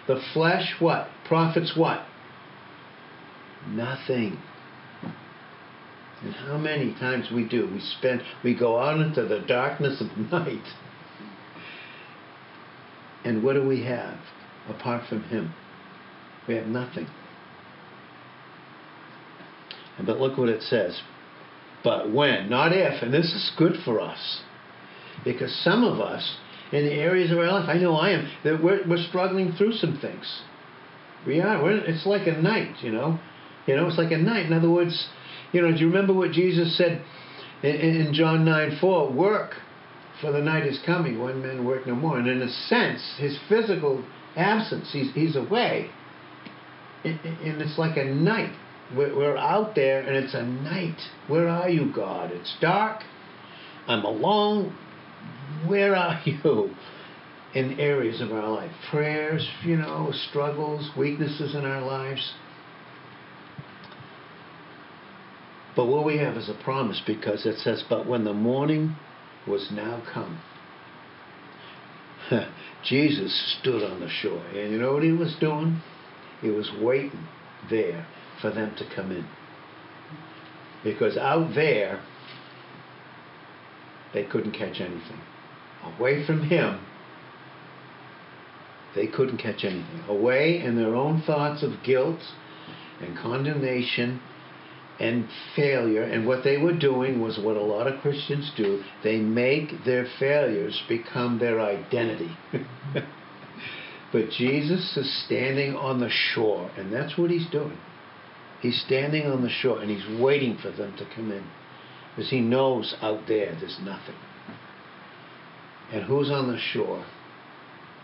The 0.07 0.21
flesh, 0.33 0.75
what? 0.78 1.09
Profits 1.26 1.76
what? 1.76 2.04
Nothing. 3.68 4.38
And 6.23 6.35
how 6.35 6.57
many 6.57 6.95
times 6.95 7.30
we 7.30 7.45
do? 7.45 7.68
We 7.71 7.80
spend, 7.80 8.23
we 8.42 8.54
go 8.54 8.78
out 8.78 9.00
into 9.00 9.25
the 9.25 9.40
darkness 9.40 10.00
of 10.00 10.16
night. 10.33 10.64
And 13.28 13.42
what 13.42 13.52
do 13.52 13.68
we 13.68 13.85
have 13.85 14.16
apart 14.70 15.06
from 15.06 15.23
Him? 15.25 15.52
We 16.49 16.54
have 16.54 16.66
nothing. 16.66 17.06
But 19.99 20.18
look 20.18 20.38
what 20.38 20.49
it 20.49 20.62
says. 20.62 20.99
But 21.85 22.11
when, 22.11 22.49
not 22.49 22.73
if, 22.73 23.02
and 23.02 23.12
this 23.12 23.26
is 23.26 23.52
good 23.58 23.75
for 23.85 24.00
us. 24.00 24.40
Because 25.26 25.54
some 25.62 25.85
of 25.85 26.00
us, 26.00 26.38
in 26.73 26.87
the 26.87 26.94
areas 26.94 27.30
of 27.30 27.37
our 27.37 27.52
life, 27.52 27.68
I 27.68 27.75
know 27.75 27.97
I 27.97 28.12
am, 28.12 28.30
that 28.44 28.64
we're, 28.64 28.88
we're 28.88 29.06
struggling 29.08 29.52
through 29.52 29.73
some 29.73 29.99
things. 30.00 30.40
We 31.26 31.42
are. 31.42 31.62
We're, 31.62 31.85
it's 31.85 32.06
like 32.06 32.26
a 32.26 32.40
night, 32.40 32.76
you 32.82 32.92
know. 32.92 33.20
You 33.66 33.76
know, 33.76 33.88
it's 33.88 33.99
like 33.99 34.11
a 34.11 34.16
night. 34.16 34.47
In 34.47 34.54
other 34.54 34.70
words, 34.70 35.06
you 35.52 35.61
know, 35.61 35.70
do 35.70 35.76
you 35.76 35.88
remember 35.88 36.14
what 36.14 36.30
Jesus 36.30 36.78
said 36.78 37.04
in, 37.62 37.75
in 37.76 38.14
John 38.14 38.47
9 38.47 38.78
4? 38.80 39.12
Work, 39.12 39.56
for 40.20 40.32
the 40.32 40.40
night 40.40 40.66
is 40.66 40.78
coming 40.84 41.20
when 41.20 41.42
men 41.42 41.64
work 41.64 41.87
no 41.87 41.94
more. 41.94 42.18
And 42.18 42.28
in 42.28 42.42
a 42.42 42.48
sense, 42.48 43.00
his 43.18 43.38
physical 43.48 44.04
absence, 44.37 44.90
he's, 44.92 45.12
he's 45.14 45.37
away. 45.37 45.90
And 47.04 47.62
it's 47.62 47.78
like 47.78 47.96
a 47.96 48.04
night. 48.04 48.54
We're 48.94 49.37
out 49.37 49.75
there 49.75 50.00
and 50.00 50.16
it's 50.16 50.34
a 50.34 50.42
night. 50.42 50.98
Where 51.28 51.48
are 51.48 51.68
you, 51.68 51.92
God? 51.94 52.32
It's 52.32 52.56
dark. 52.60 53.02
I'm 53.87 54.04
alone. 54.04 54.76
Where 55.66 55.94
are 55.94 56.20
you? 56.25 56.75
In 57.54 57.80
areas 57.80 58.20
of 58.20 58.30
our 58.30 58.46
life, 58.46 58.70
prayers, 58.90 59.48
you 59.64 59.76
know, 59.76 60.12
struggles, 60.28 60.90
weaknesses 60.96 61.54
in 61.54 61.64
our 61.64 61.80
lives. 61.80 62.34
But 65.75 65.87
what 65.87 66.04
we 66.04 66.18
have 66.18 66.37
is 66.37 66.50
a 66.50 66.62
promise 66.62 67.00
because 67.06 67.46
it 67.46 67.56
says, 67.58 67.82
But 67.88 68.06
when 68.06 68.25
the 68.25 68.34
morning 68.34 68.96
was 69.49 69.69
now 69.73 70.02
come, 70.12 70.40
Jesus 72.85 73.57
stood 73.61 73.83
on 73.83 74.00
the 74.00 74.09
shore. 74.09 74.45
And 74.55 74.73
you 74.73 74.78
know 74.78 74.93
what 74.93 75.02
he 75.02 75.12
was 75.12 75.35
doing? 75.40 75.81
He 76.40 76.50
was 76.50 76.71
waiting 76.81 77.26
there 77.71 78.07
for 78.40 78.50
them 78.50 78.75
to 78.76 78.85
come 78.95 79.11
in. 79.11 79.26
Because 80.85 81.17
out 81.17 81.55
there, 81.55 82.00
they 84.14 84.25
couldn't 84.25 84.52
catch 84.52 84.81
anything. 84.81 85.21
Away 85.85 86.25
from 86.25 86.49
Him, 86.49 86.81
they 88.95 89.07
couldn't 89.07 89.38
catch 89.38 89.64
anything. 89.64 90.05
Away 90.09 90.61
in 90.61 90.76
their 90.76 90.95
own 90.95 91.23
thoughts 91.23 91.62
of 91.62 91.83
guilt 91.85 92.21
and 93.00 93.17
condemnation 93.17 94.21
and 95.00 95.28
failure. 95.55 96.02
And 96.02 96.26
what 96.26 96.45
they 96.45 96.57
were 96.57 96.76
doing 96.76 97.21
was 97.21 97.38
what 97.38 97.57
a 97.57 97.62
lot 97.62 97.87
of 97.87 98.00
Christians 98.00 98.50
do 98.57 98.83
they 99.05 99.19
make 99.19 99.85
their 99.85 100.07
failures 100.19 100.83
become 100.88 101.38
their 101.38 101.61
identity. 101.61 102.37
but 104.12 104.31
Jesus 104.31 104.97
is 104.97 105.25
standing 105.25 105.75
on 105.75 106.00
the 106.00 106.11
shore, 106.11 106.71
and 106.76 106.93
that's 106.93 107.17
what 107.17 107.31
he's 107.31 107.49
doing. 107.50 107.78
He's 108.61 108.83
standing 108.85 109.26
on 109.26 109.43
the 109.43 109.50
shore 109.50 109.81
and 109.81 109.90
he's 109.90 110.21
waiting 110.21 110.59
for 110.61 110.73
them 110.73 110.97
to 110.97 111.07
come 111.14 111.31
in 111.31 111.45
because 112.11 112.31
he 112.31 112.40
knows 112.40 112.97
out 113.00 113.28
there 113.28 113.57
there's 113.61 113.78
nothing. 113.83 114.17
And 115.93 116.02
who's 116.05 116.31
on 116.31 116.50
the 116.50 116.59
shore 116.59 117.07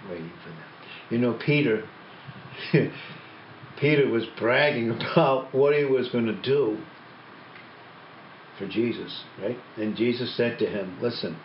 waiting 0.08 0.32
for 0.42 0.50
them? 0.50 0.64
You 1.10 1.18
know, 1.18 1.38
Peter. 1.44 1.88
Peter 3.84 4.08
was 4.08 4.24
bragging 4.38 4.90
about 5.12 5.54
what 5.54 5.76
he 5.76 5.84
was 5.84 6.08
going 6.08 6.24
to 6.24 6.40
do 6.40 6.78
for 8.58 8.66
Jesus, 8.66 9.24
right? 9.38 9.58
And 9.76 9.94
Jesus 9.94 10.34
said 10.34 10.58
to 10.60 10.66
him, 10.66 10.98
Listen, 11.02 11.38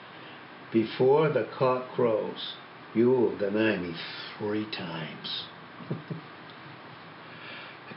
before 0.71 1.27
the 1.27 1.49
cock 1.57 1.89
crows, 1.93 2.53
you 2.95 3.09
will 3.09 3.37
deny 3.37 3.75
me 3.75 3.93
three 4.37 4.63
times. 4.71 5.43
of 5.89 5.97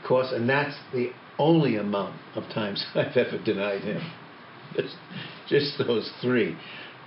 course, 0.05 0.33
and 0.33 0.49
that's 0.49 0.75
the 0.91 1.11
only 1.39 1.77
amount 1.77 2.19
of 2.35 2.43
times 2.53 2.85
I've 2.95 3.15
ever 3.15 3.41
denied 3.41 3.83
him. 3.83 4.01
Just, 4.75 4.97
just 5.47 5.77
those 5.77 6.11
three. 6.21 6.57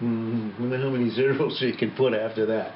Mm, 0.01 0.59
wonder 0.59 0.79
how 0.79 0.89
many 0.89 1.11
zeros 1.11 1.61
you 1.61 1.77
can 1.77 1.95
put 1.95 2.15
after 2.15 2.47
that. 2.47 2.73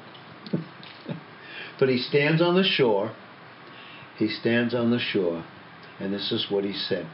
but 1.79 1.89
he 1.89 1.97
stands 1.97 2.43
on 2.43 2.53
the 2.53 2.63
shore 2.63 3.15
he 4.21 4.27
stands 4.27 4.75
on 4.75 4.91
the 4.91 4.99
shore, 4.99 5.43
and 5.99 6.13
this 6.13 6.31
is 6.31 6.45
what 6.51 6.63
he 6.63 6.73
said. 6.73 7.07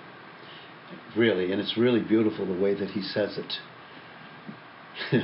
Really, 1.16 1.54
and 1.54 1.62
it's 1.62 1.78
really 1.78 2.02
beautiful 2.02 2.46
the 2.46 2.62
way 2.62 2.74
that 2.74 2.90
he 2.90 3.02
says 3.02 3.38
it. 3.38 3.54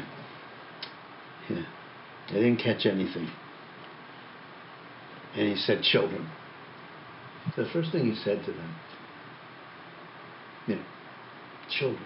yeah. 1.50 1.66
They 2.32 2.36
didn't 2.36 2.64
catch 2.64 2.86
anything. 2.86 3.30
And 5.36 5.50
he 5.50 5.58
said, 5.58 5.82
Children. 5.82 6.30
The 7.58 7.66
first 7.74 7.92
thing 7.92 8.10
he 8.10 8.16
said 8.16 8.46
to 8.46 8.54
them, 8.54 8.76
you 10.66 10.76
know, 10.76 10.84
children. 11.70 12.06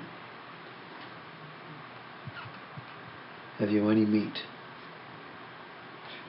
Have 3.59 3.69
you 3.69 3.87
any 3.91 4.05
meat? 4.05 4.39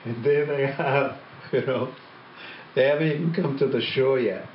And 0.05 0.23
there 0.23 0.45
they 0.45 0.67
have, 0.71 1.17
you 1.51 1.65
know. 1.65 1.91
They 2.75 2.85
haven't 2.85 3.07
even 3.07 3.33
come 3.33 3.57
to 3.57 3.67
the 3.67 3.81
shore 3.81 4.19
yet, 4.19 4.45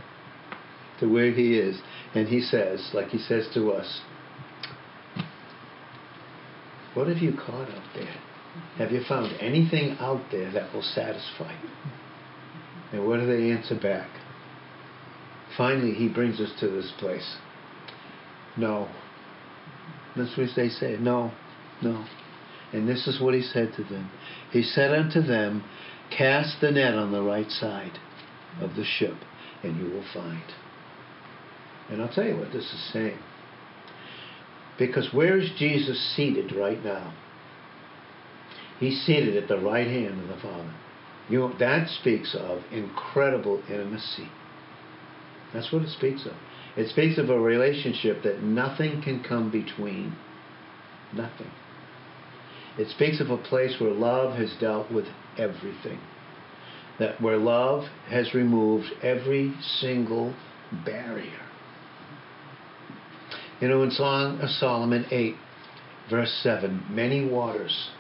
to 1.01 1.07
where 1.07 1.33
he 1.33 1.59
is. 1.59 1.81
And 2.15 2.29
he 2.29 2.41
says, 2.41 2.91
like 2.95 3.09
he 3.09 3.19
says 3.19 3.49
to 3.55 3.73
us, 3.73 4.03
What 6.95 7.09
have 7.09 7.19
you 7.19 7.33
caught 7.33 7.69
out 7.69 7.95
there? 7.95 8.15
Have 8.79 8.93
you 8.93 9.03
found 9.09 9.37
anything 9.41 9.97
out 9.99 10.23
there 10.31 10.53
that 10.53 10.73
will 10.73 10.83
satisfy 10.83 11.53
you? 11.61 11.69
And 12.93 13.07
what 13.07 13.19
do 13.19 13.27
they 13.27 13.51
answer 13.51 13.75
back? 13.75 14.09
Finally, 15.57 15.95
he 15.95 16.09
brings 16.09 16.41
us 16.41 16.53
to 16.61 16.69
this 16.69 16.93
place. 16.99 17.37
No. 18.57 18.89
That's 20.17 20.37
what 20.37 20.49
they 20.55 20.69
say. 20.69 20.97
No, 21.01 21.33
no. 21.83 22.05
And 22.73 22.89
this 22.89 23.09
is 23.09 23.21
what 23.21 23.35
he 23.35 23.43
said 23.43 23.73
to 23.77 23.85
them. 23.85 24.11
He 24.53 24.63
said 24.63 24.93
unto 24.93 25.21
them, 25.21 25.65
Cast 26.11 26.61
the 26.61 26.71
net 26.71 26.95
on 26.95 27.13
the 27.13 27.23
right 27.23 27.51
side 27.51 27.99
of 28.61 28.77
the 28.77 28.85
ship, 28.85 29.15
and 29.63 29.77
you 29.77 29.93
will 29.93 30.05
find. 30.13 30.45
And 31.91 32.01
I'll 32.01 32.13
tell 32.13 32.25
you 32.25 32.37
what 32.37 32.53
this 32.53 32.65
is 32.65 32.91
saying. 32.93 33.19
Because 34.79 35.13
where 35.13 35.39
is 35.39 35.51
Jesus 35.59 36.15
seated 36.17 36.55
right 36.55 36.83
now? 36.83 37.15
He's 38.81 39.03
seated 39.03 39.37
at 39.37 39.49
the 39.49 39.59
right 39.59 39.87
hand 39.87 40.21
of 40.21 40.29
the 40.29 40.43
Father. 40.43 40.75
You 41.29 41.39
know, 41.41 41.59
that 41.59 41.89
speaks 41.89 42.37
of 42.39 42.63
incredible 42.73 43.63
intimacy. 43.69 44.29
That's 45.53 45.73
what 45.73 45.83
it 45.83 45.91
speaks 45.91 46.27
of. 46.27 46.33
It 46.77 46.89
speaks 46.89 47.19
of 47.19 47.31
a 47.31 47.39
relationship 47.39 48.23
that 48.25 48.43
nothing 48.43 49.01
can 49.03 49.23
come 49.23 49.51
between. 49.51 50.17
Nothing. 51.15 51.51
It 52.79 52.89
speaks 52.89 53.21
of 53.21 53.31
a 53.31 53.37
place 53.37 53.77
where 53.81 53.91
love 53.91 54.37
has 54.37 54.55
dealt 54.61 54.91
with 54.91 55.07
everything. 55.39 56.01
That 56.99 57.21
where 57.21 57.37
love 57.37 57.85
has 58.09 58.35
removed 58.35 58.87
every 59.03 59.55
single 59.61 60.35
barrier. 60.85 61.41
You 63.61 63.69
know, 63.69 63.83
in 63.83 63.91
Song 63.91 64.41
of 64.41 64.51
Solomon 64.51 65.07
8, 65.11 65.35
verse 66.11 66.41
7, 66.43 66.87
many 66.91 67.25
waters. 67.29 67.91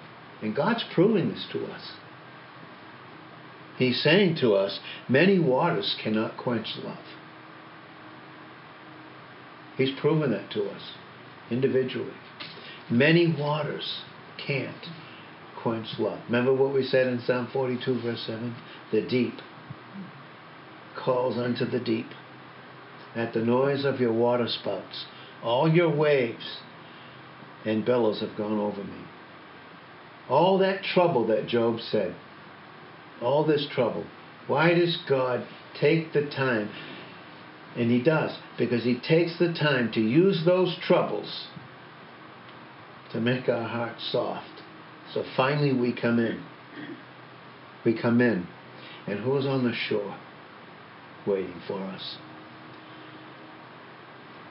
And 0.43 0.55
God's 0.55 0.85
proving 0.95 1.29
this 1.29 1.47
to 1.53 1.65
us. 1.67 1.93
He's 3.79 4.03
saying 4.03 4.37
to 4.41 4.55
us, 4.55 4.79
many 5.09 5.39
waters 5.39 5.97
cannot 6.03 6.37
quench 6.37 6.67
love. 6.83 6.99
He's 9.77 9.99
proven 10.01 10.31
that 10.31 10.51
to 10.53 10.69
us 10.69 10.93
individually. 11.51 12.15
Many 12.91 13.35
waters 13.37 14.03
can't 14.47 14.87
quench 15.63 15.99
love. 15.99 16.21
Remember 16.27 16.53
what 16.53 16.75
we 16.75 16.85
said 16.85 17.07
in 17.07 17.21
Psalm 17.21 17.49
42, 17.53 18.03
verse 18.03 18.25
7? 18.27 18.55
The 18.93 19.03
deep 19.03 19.35
calls 20.97 21.39
unto 21.39 21.65
the 21.65 21.81
deep. 21.81 22.07
At 23.15 23.33
the 23.33 23.41
noise 23.41 23.85
of 23.85 24.01
your 24.01 24.13
water 24.13 24.49
spouts, 24.49 25.07
all 25.43 25.73
your 25.73 25.95
waves 25.95 26.59
and 27.65 27.85
billows 27.85 28.21
have 28.21 28.37
gone 28.37 28.59
over 28.59 28.83
me. 28.83 29.05
All 30.29 30.59
that 30.59 30.83
trouble 30.83 31.27
that 31.29 31.47
Job 31.47 31.81
said, 31.81 32.15
all 33.23 33.45
this 33.47 33.67
trouble, 33.73 34.05
why 34.47 34.75
does 34.75 34.99
God 35.09 35.47
take 35.81 36.13
the 36.13 36.29
time? 36.29 36.71
And 37.77 37.91
He 37.91 38.03
does, 38.03 38.37
because 38.59 38.85
He 38.85 38.99
takes 39.01 39.39
the 39.39 39.53
time 39.53 39.93
to 39.93 40.01
use 40.01 40.43
those 40.45 40.77
troubles 40.87 41.49
to 43.15 43.21
make 43.21 43.49
our 43.49 43.67
hearts 43.67 44.11
soft. 44.11 44.63
So 45.15 45.25
finally 45.37 45.73
we 45.73 45.95
come 45.95 46.19
in. 46.19 46.45
We 47.85 47.97
come 47.97 48.21
in. 48.21 48.47
And 49.07 49.21
who's 49.21 49.47
on 49.47 49.65
the 49.65 49.73
shore 49.73 50.19
waiting 51.27 51.63
for 51.67 51.81
us? 51.81 52.17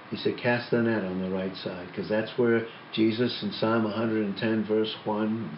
He 0.09 0.17
said, 0.17 0.37
Cast 0.41 0.71
the 0.71 0.81
net 0.81 1.03
on 1.03 1.21
the 1.21 1.29
right 1.29 1.55
side, 1.57 1.87
because 1.87 2.07
that's 2.07 2.37
where 2.37 2.65
Jesus 2.93 3.41
in 3.43 3.51
Psalm 3.51 3.83
110, 3.83 4.65
verse 4.65 4.95
1, 5.03 5.57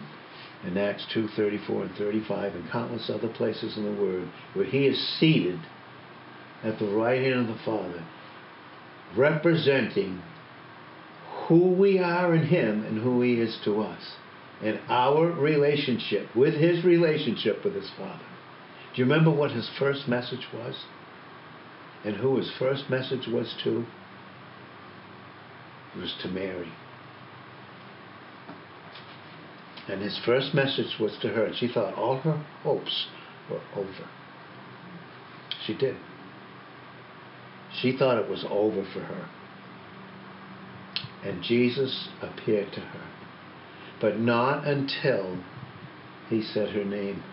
and 0.64 0.78
Acts 0.78 1.06
2, 1.12 1.28
34 1.36 1.82
and 1.82 1.94
35, 1.96 2.54
and 2.54 2.70
countless 2.70 3.10
other 3.10 3.28
places 3.28 3.76
in 3.76 3.84
the 3.84 4.02
Word, 4.02 4.28
where 4.54 4.64
he 4.64 4.86
is 4.86 5.18
seated 5.20 5.60
at 6.64 6.78
the 6.78 6.88
right 6.88 7.20
hand 7.22 7.48
of 7.50 7.56
the 7.56 7.62
Father, 7.64 8.04
representing 9.16 10.22
who 11.48 11.72
we 11.72 11.98
are 11.98 12.34
in 12.34 12.46
Him 12.46 12.84
and 12.84 13.02
who 13.02 13.22
He 13.22 13.34
is 13.34 13.58
to 13.64 13.80
us, 13.80 14.16
and 14.62 14.80
our 14.88 15.26
relationship 15.26 16.34
with 16.34 16.54
His 16.54 16.84
relationship 16.84 17.64
with 17.64 17.74
His 17.74 17.90
Father. 17.96 18.24
Do 18.94 19.02
you 19.02 19.04
remember 19.04 19.30
what 19.30 19.52
His 19.52 19.70
first 19.78 20.08
message 20.08 20.46
was? 20.52 20.84
And 22.04 22.16
who 22.16 22.36
His 22.38 22.50
first 22.58 22.90
message 22.90 23.26
was 23.28 23.54
to? 23.64 23.84
It 25.94 26.00
was 26.00 26.14
to 26.22 26.28
Mary. 26.28 26.72
And 29.88 30.02
His 30.02 30.18
first 30.24 30.52
message 30.52 30.98
was 30.98 31.16
to 31.22 31.28
her, 31.28 31.44
and 31.44 31.56
she 31.56 31.68
thought 31.68 31.94
all 31.94 32.18
her 32.18 32.44
hopes 32.62 33.06
were 33.50 33.60
over. 33.76 34.08
She 35.64 35.76
did. 35.76 35.96
She 37.80 37.96
thought 37.96 38.18
it 38.18 38.28
was 38.28 38.44
over 38.48 38.84
for 38.92 39.00
her. 39.00 39.28
And 41.24 41.42
Jesus 41.42 42.08
appeared 42.22 42.72
to 42.72 42.80
her. 42.80 43.08
But 44.00 44.18
not 44.18 44.66
until 44.66 45.38
he 46.28 46.42
said 46.42 46.70
her 46.70 46.84
name. 46.84 47.22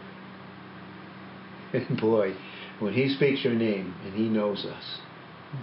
And 1.73 1.99
boy, 1.99 2.35
when 2.79 2.93
he 2.93 3.09
speaks 3.09 3.41
her 3.43 3.53
name, 3.55 3.95
and 4.05 4.13
he 4.13 4.29
knows 4.29 4.63
us, 4.63 4.99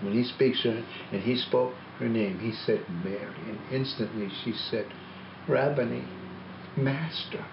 when 0.02 0.12
he 0.12 0.24
speaks 0.24 0.64
her, 0.64 0.84
and 1.12 1.22
he 1.22 1.36
spoke 1.36 1.72
her 2.00 2.08
name, 2.08 2.40
he 2.40 2.52
said 2.52 2.84
Mary. 3.04 3.34
And 3.48 3.58
instantly 3.70 4.28
she 4.42 4.52
said, 4.52 4.86
Rabboni, 5.48 6.04
Master. 6.76 7.44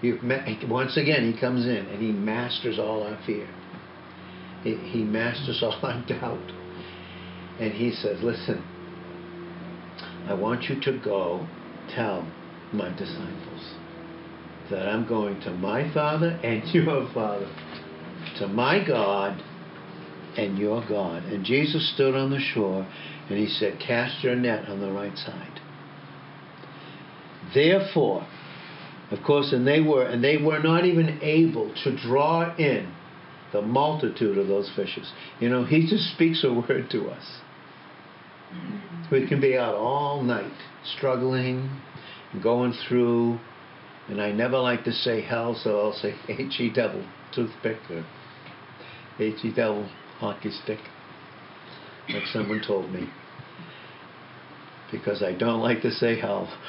You, 0.00 0.18
once 0.68 0.96
again, 0.96 1.32
he 1.32 1.38
comes 1.38 1.64
in 1.64 1.86
and 1.86 2.02
he 2.02 2.10
masters 2.10 2.78
all 2.78 3.04
our 3.04 3.18
fear. 3.24 3.48
He, 4.64 4.74
he 4.74 5.04
masters 5.04 5.62
all 5.62 5.78
our 5.82 6.04
doubt. 6.06 6.52
And 7.60 7.72
he 7.72 7.92
says, 7.92 8.22
Listen, 8.22 8.64
I 10.26 10.34
want 10.34 10.64
you 10.64 10.80
to 10.80 10.98
go 10.98 11.46
tell 11.88 12.30
my 12.72 12.90
disciples 12.90 13.74
that 14.70 14.88
I'm 14.88 15.06
going 15.06 15.40
to 15.42 15.50
my 15.50 15.92
Father 15.92 16.38
and 16.42 16.66
your 16.74 17.10
Father, 17.12 17.50
to 18.38 18.48
my 18.48 18.84
God 18.86 19.42
and 20.36 20.58
your 20.58 20.84
God. 20.88 21.24
And 21.24 21.44
Jesus 21.44 21.92
stood 21.94 22.14
on 22.14 22.30
the 22.30 22.40
shore 22.40 22.86
and 23.28 23.38
he 23.38 23.46
said, 23.46 23.80
Cast 23.80 24.24
your 24.24 24.36
net 24.36 24.68
on 24.68 24.80
the 24.80 24.90
right 24.90 25.16
side. 25.16 25.60
Therefore, 27.54 28.26
of 29.10 29.22
course, 29.24 29.52
and 29.52 29.66
they 29.66 29.80
were, 29.80 30.06
and 30.06 30.24
they 30.24 30.38
were 30.38 30.58
not 30.58 30.86
even 30.86 31.20
able 31.20 31.74
to 31.84 31.96
draw 31.96 32.56
in 32.56 32.94
the 33.52 33.60
multitude 33.60 34.38
of 34.38 34.48
those 34.48 34.70
fishes. 34.74 35.12
You 35.38 35.50
know, 35.50 35.64
he 35.64 35.86
just 35.86 36.14
speaks 36.14 36.42
a 36.44 36.52
word 36.68 36.88
to 36.90 37.08
us. 37.08 37.40
We 39.10 39.26
can 39.26 39.40
be 39.40 39.58
out 39.58 39.74
all 39.74 40.22
night 40.22 40.52
struggling, 40.96 41.82
going 42.42 42.72
through, 42.88 43.38
and 44.08 44.20
I 44.20 44.32
never 44.32 44.58
like 44.58 44.84
to 44.84 44.92
say 44.92 45.20
hell, 45.20 45.54
so 45.54 45.78
I'll 45.80 45.92
say 45.92 46.14
H 46.28 46.60
E 46.60 46.72
devil 46.72 47.04
toothpick 47.34 47.78
or 47.90 48.04
H 49.18 49.44
E 49.44 49.52
devil 49.54 49.88
hockey 50.18 50.50
stick, 50.50 50.78
like 52.08 52.26
someone 52.32 52.62
told 52.66 52.90
me. 52.90 53.08
Because 54.90 55.22
I 55.22 55.32
don't 55.32 55.60
like 55.60 55.82
to 55.82 55.90
say 55.90 56.18
hell. 56.18 56.48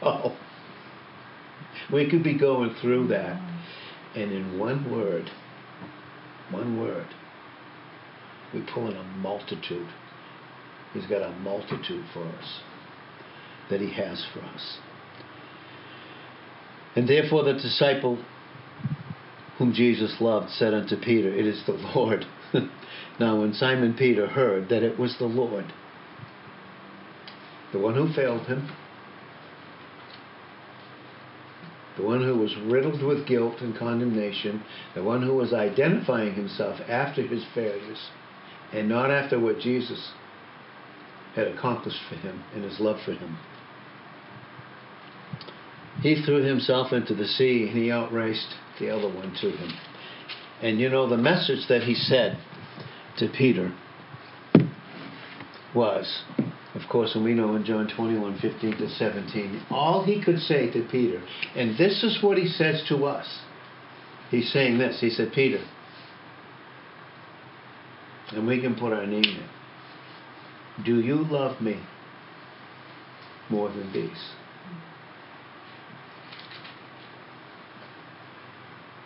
So 0.00 0.36
we 1.92 2.10
could 2.10 2.22
be 2.22 2.36
going 2.38 2.74
through 2.80 3.08
that, 3.08 3.40
and 4.14 4.32
in 4.32 4.58
one 4.58 4.90
word, 4.90 5.30
one 6.50 6.78
word, 6.80 7.06
we 8.52 8.62
pull 8.62 8.90
in 8.90 8.96
a 8.96 9.02
multitude. 9.02 9.88
He's 10.94 11.06
got 11.06 11.22
a 11.22 11.32
multitude 11.32 12.06
for 12.14 12.24
us 12.24 12.60
that 13.68 13.80
He 13.80 13.92
has 13.94 14.24
for 14.32 14.40
us. 14.40 14.78
And 16.96 17.08
therefore, 17.08 17.44
the 17.44 17.54
disciple 17.54 18.24
whom 19.58 19.72
Jesus 19.72 20.16
loved 20.20 20.50
said 20.50 20.72
unto 20.72 20.96
Peter, 20.96 21.28
It 21.28 21.46
is 21.46 21.62
the 21.66 21.72
Lord. 21.72 22.24
now, 23.20 23.40
when 23.40 23.52
Simon 23.52 23.94
Peter 23.94 24.28
heard 24.28 24.68
that 24.68 24.82
it 24.82 24.98
was 24.98 25.16
the 25.18 25.26
Lord, 25.26 25.72
the 27.72 27.80
one 27.80 27.94
who 27.94 28.12
failed 28.12 28.46
him, 28.46 28.70
the 31.96 32.04
one 32.04 32.22
who 32.22 32.36
was 32.36 32.56
riddled 32.56 33.02
with 33.02 33.26
guilt 33.26 33.60
and 33.60 33.76
condemnation, 33.76 34.62
the 34.94 35.02
one 35.02 35.22
who 35.22 35.34
was 35.34 35.52
identifying 35.52 36.34
himself 36.34 36.80
after 36.88 37.22
his 37.22 37.44
failures 37.54 38.10
and 38.72 38.88
not 38.88 39.10
after 39.10 39.38
what 39.38 39.60
Jesus 39.60 40.12
had 41.34 41.48
accomplished 41.48 42.00
for 42.08 42.14
him 42.16 42.42
and 42.54 42.64
his 42.64 42.78
love 42.80 42.98
for 43.04 43.12
him. 43.12 43.38
He 46.00 46.22
threw 46.22 46.42
himself 46.42 46.92
into 46.92 47.14
the 47.14 47.26
sea 47.26 47.68
and 47.68 47.76
he 47.76 47.90
outraced 47.90 48.54
the 48.78 48.90
other 48.90 49.08
one 49.08 49.34
to 49.40 49.50
him. 49.50 49.72
And 50.62 50.80
you 50.80 50.88
know, 50.88 51.08
the 51.08 51.16
message 51.16 51.66
that 51.68 51.82
he 51.82 51.94
said 51.94 52.38
to 53.18 53.28
Peter 53.28 53.74
was, 55.74 56.22
of 56.74 56.82
course, 56.90 57.14
and 57.14 57.24
we 57.24 57.34
know 57.34 57.54
in 57.56 57.64
John 57.64 57.88
21 57.94 58.38
15 58.38 58.78
to 58.78 58.88
17, 58.88 59.66
all 59.70 60.04
he 60.04 60.22
could 60.22 60.38
say 60.38 60.70
to 60.72 60.86
Peter, 60.90 61.22
and 61.56 61.76
this 61.76 62.02
is 62.02 62.22
what 62.22 62.38
he 62.38 62.46
says 62.46 62.84
to 62.88 63.04
us. 63.04 63.40
He's 64.30 64.52
saying 64.52 64.78
this. 64.78 65.00
He 65.00 65.10
said, 65.10 65.32
Peter, 65.32 65.64
and 68.32 68.46
we 68.46 68.60
can 68.60 68.74
put 68.74 68.92
our 68.92 69.06
name 69.06 69.24
in. 69.24 69.48
Do 70.82 71.00
you 71.00 71.24
love 71.24 71.60
me 71.60 71.80
more 73.48 73.68
than 73.68 73.92
these? 73.92 74.32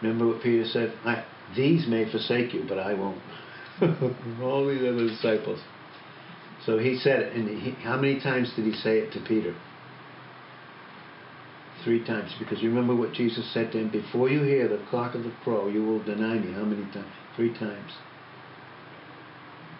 Remember 0.00 0.28
what 0.28 0.42
Peter 0.42 0.64
said? 0.64 0.94
These 1.56 1.86
may 1.88 2.10
forsake 2.10 2.54
you, 2.54 2.64
but 2.66 2.78
I 2.78 2.94
won't. 2.94 3.20
All 4.42 4.66
these 4.66 4.80
other 4.80 5.08
disciples. 5.08 5.60
So 6.64 6.78
he 6.78 6.96
said 6.96 7.20
it, 7.20 7.36
and 7.36 7.48
he, 7.48 7.70
how 7.82 7.96
many 7.96 8.20
times 8.20 8.52
did 8.56 8.64
he 8.64 8.72
say 8.72 8.98
it 8.98 9.12
to 9.12 9.20
Peter? 9.20 9.54
Three 11.84 12.04
times. 12.04 12.34
Because 12.38 12.62
you 12.62 12.70
remember 12.70 12.94
what 12.94 13.12
Jesus 13.12 13.52
said 13.52 13.72
to 13.72 13.78
him? 13.78 13.90
Before 13.90 14.28
you 14.28 14.42
hear 14.42 14.68
the 14.68 14.84
cock 14.90 15.14
of 15.14 15.22
the 15.22 15.32
crow, 15.44 15.68
you 15.68 15.84
will 15.84 16.02
deny 16.02 16.38
me. 16.38 16.52
How 16.52 16.64
many 16.64 16.82
times? 16.92 17.12
Three 17.36 17.52
times. 17.52 17.92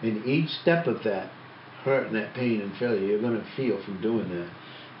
And 0.01 0.25
each 0.25 0.49
step 0.49 0.87
of 0.87 1.03
that 1.03 1.31
hurt 1.83 2.07
and 2.07 2.15
that 2.15 2.33
pain 2.33 2.61
and 2.61 2.75
failure 2.77 3.05
you're 3.05 3.21
going 3.21 3.39
to 3.39 3.55
feel 3.55 3.81
from 3.83 4.01
doing 4.01 4.29
that. 4.29 4.49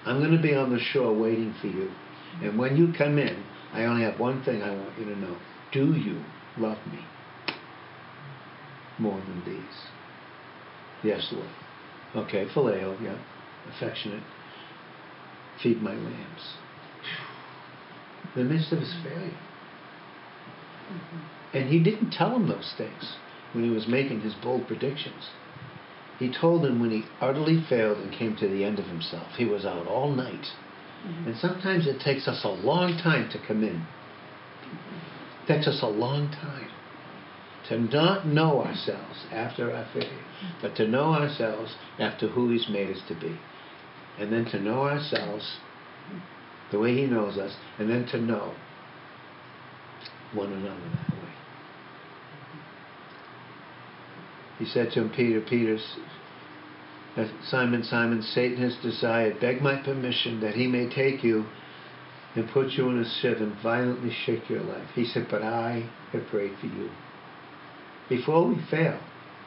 I'm 0.05 0.19
going 0.19 0.35
to 0.35 0.41
be 0.41 0.55
on 0.55 0.71
the 0.71 0.79
shore 0.79 1.13
waiting 1.13 1.53
for 1.59 1.67
you. 1.67 1.91
And 2.41 2.57
when 2.57 2.77
you 2.77 2.93
come 2.97 3.17
in, 3.17 3.43
I 3.73 3.85
only 3.85 4.03
have 4.03 4.19
one 4.19 4.43
thing 4.43 4.61
I 4.61 4.71
want 4.71 4.97
you 4.97 5.05
to 5.05 5.15
know. 5.15 5.37
Do 5.71 5.93
you 5.93 6.23
love 6.57 6.77
me 6.91 6.99
more 8.97 9.19
than 9.19 9.43
these? 9.45 9.75
Yes, 11.03 11.27
Lord. 11.31 11.49
Okay, 12.15 12.47
phileo, 12.53 13.01
yeah. 13.01 13.17
Affectionate. 13.75 14.23
Feed 15.61 15.81
my 15.81 15.93
lambs. 15.93 16.53
In 18.35 18.47
the 18.47 18.53
midst 18.53 18.71
of 18.71 18.79
his 18.79 18.93
failure. 19.03 19.37
Mm-hmm. 20.91 21.57
And 21.57 21.69
he 21.69 21.79
didn't 21.79 22.11
tell 22.11 22.35
him 22.35 22.47
those 22.47 22.73
things 22.77 23.15
when 23.53 23.63
he 23.63 23.69
was 23.69 23.87
making 23.87 24.21
his 24.21 24.33
bold 24.35 24.67
predictions. 24.67 25.29
He 26.19 26.29
told 26.29 26.65
him 26.65 26.81
when 26.81 26.91
he 26.91 27.05
utterly 27.21 27.63
failed 27.69 27.97
and 27.97 28.11
came 28.11 28.35
to 28.37 28.47
the 28.47 28.65
end 28.65 28.77
of 28.77 28.85
himself. 28.85 29.27
He 29.37 29.45
was 29.45 29.65
out 29.65 29.87
all 29.87 30.11
night. 30.11 30.47
Mm-hmm. 31.07 31.29
And 31.29 31.37
sometimes 31.37 31.87
it 31.87 32.01
takes 32.01 32.27
us 32.27 32.43
a 32.43 32.49
long 32.49 32.97
time 32.97 33.29
to 33.31 33.39
come 33.47 33.63
in. 33.63 33.87
It 35.43 35.47
takes 35.47 35.67
us 35.67 35.79
a 35.81 35.87
long 35.87 36.29
time 36.29 36.69
to 37.69 37.79
not 37.79 38.27
know 38.27 38.61
ourselves 38.61 39.25
after 39.31 39.73
our 39.73 39.87
failure, 39.93 40.25
but 40.61 40.75
to 40.75 40.87
know 40.87 41.13
ourselves 41.13 41.75
after 41.97 42.27
who 42.27 42.51
He's 42.51 42.67
made 42.67 42.89
us 42.89 43.01
to 43.07 43.15
be. 43.15 43.39
And 44.19 44.33
then 44.33 44.43
to 44.45 44.59
know 44.59 44.81
ourselves 44.81 45.57
the 46.71 46.79
way 46.79 46.95
He 46.95 47.05
knows 47.05 47.37
us, 47.37 47.55
and 47.77 47.89
then 47.89 48.05
to 48.07 48.19
know 48.19 48.53
one 50.33 50.51
another 50.51 50.79
that 50.79 51.23
way. 51.23 51.33
He 54.59 54.65
said 54.65 54.91
to 54.91 55.01
him, 55.01 55.09
Peter, 55.09 55.41
Peter, 55.41 55.77
uh, 57.15 57.25
Simon, 57.45 57.83
Simon, 57.83 58.21
Satan 58.21 58.61
has 58.61 58.75
desired, 58.83 59.39
beg 59.39 59.61
my 59.61 59.81
permission 59.81 60.41
that 60.41 60.53
he 60.53 60.67
may 60.67 60.89
take 60.89 61.23
you 61.23 61.45
and 62.35 62.47
put 62.49 62.73
you 62.73 62.89
in 62.89 62.99
a 62.99 63.05
sieve 63.05 63.37
and 63.37 63.55
violently 63.63 64.11
shake 64.25 64.49
your 64.49 64.61
life. 64.61 64.87
He 64.93 65.05
said, 65.05 65.27
But 65.31 65.41
I 65.41 65.89
have 66.11 66.27
prayed 66.27 66.57
for 66.59 66.67
you. 66.67 66.89
Before 68.09 68.47
we 68.47 68.57
fail, 68.69 68.99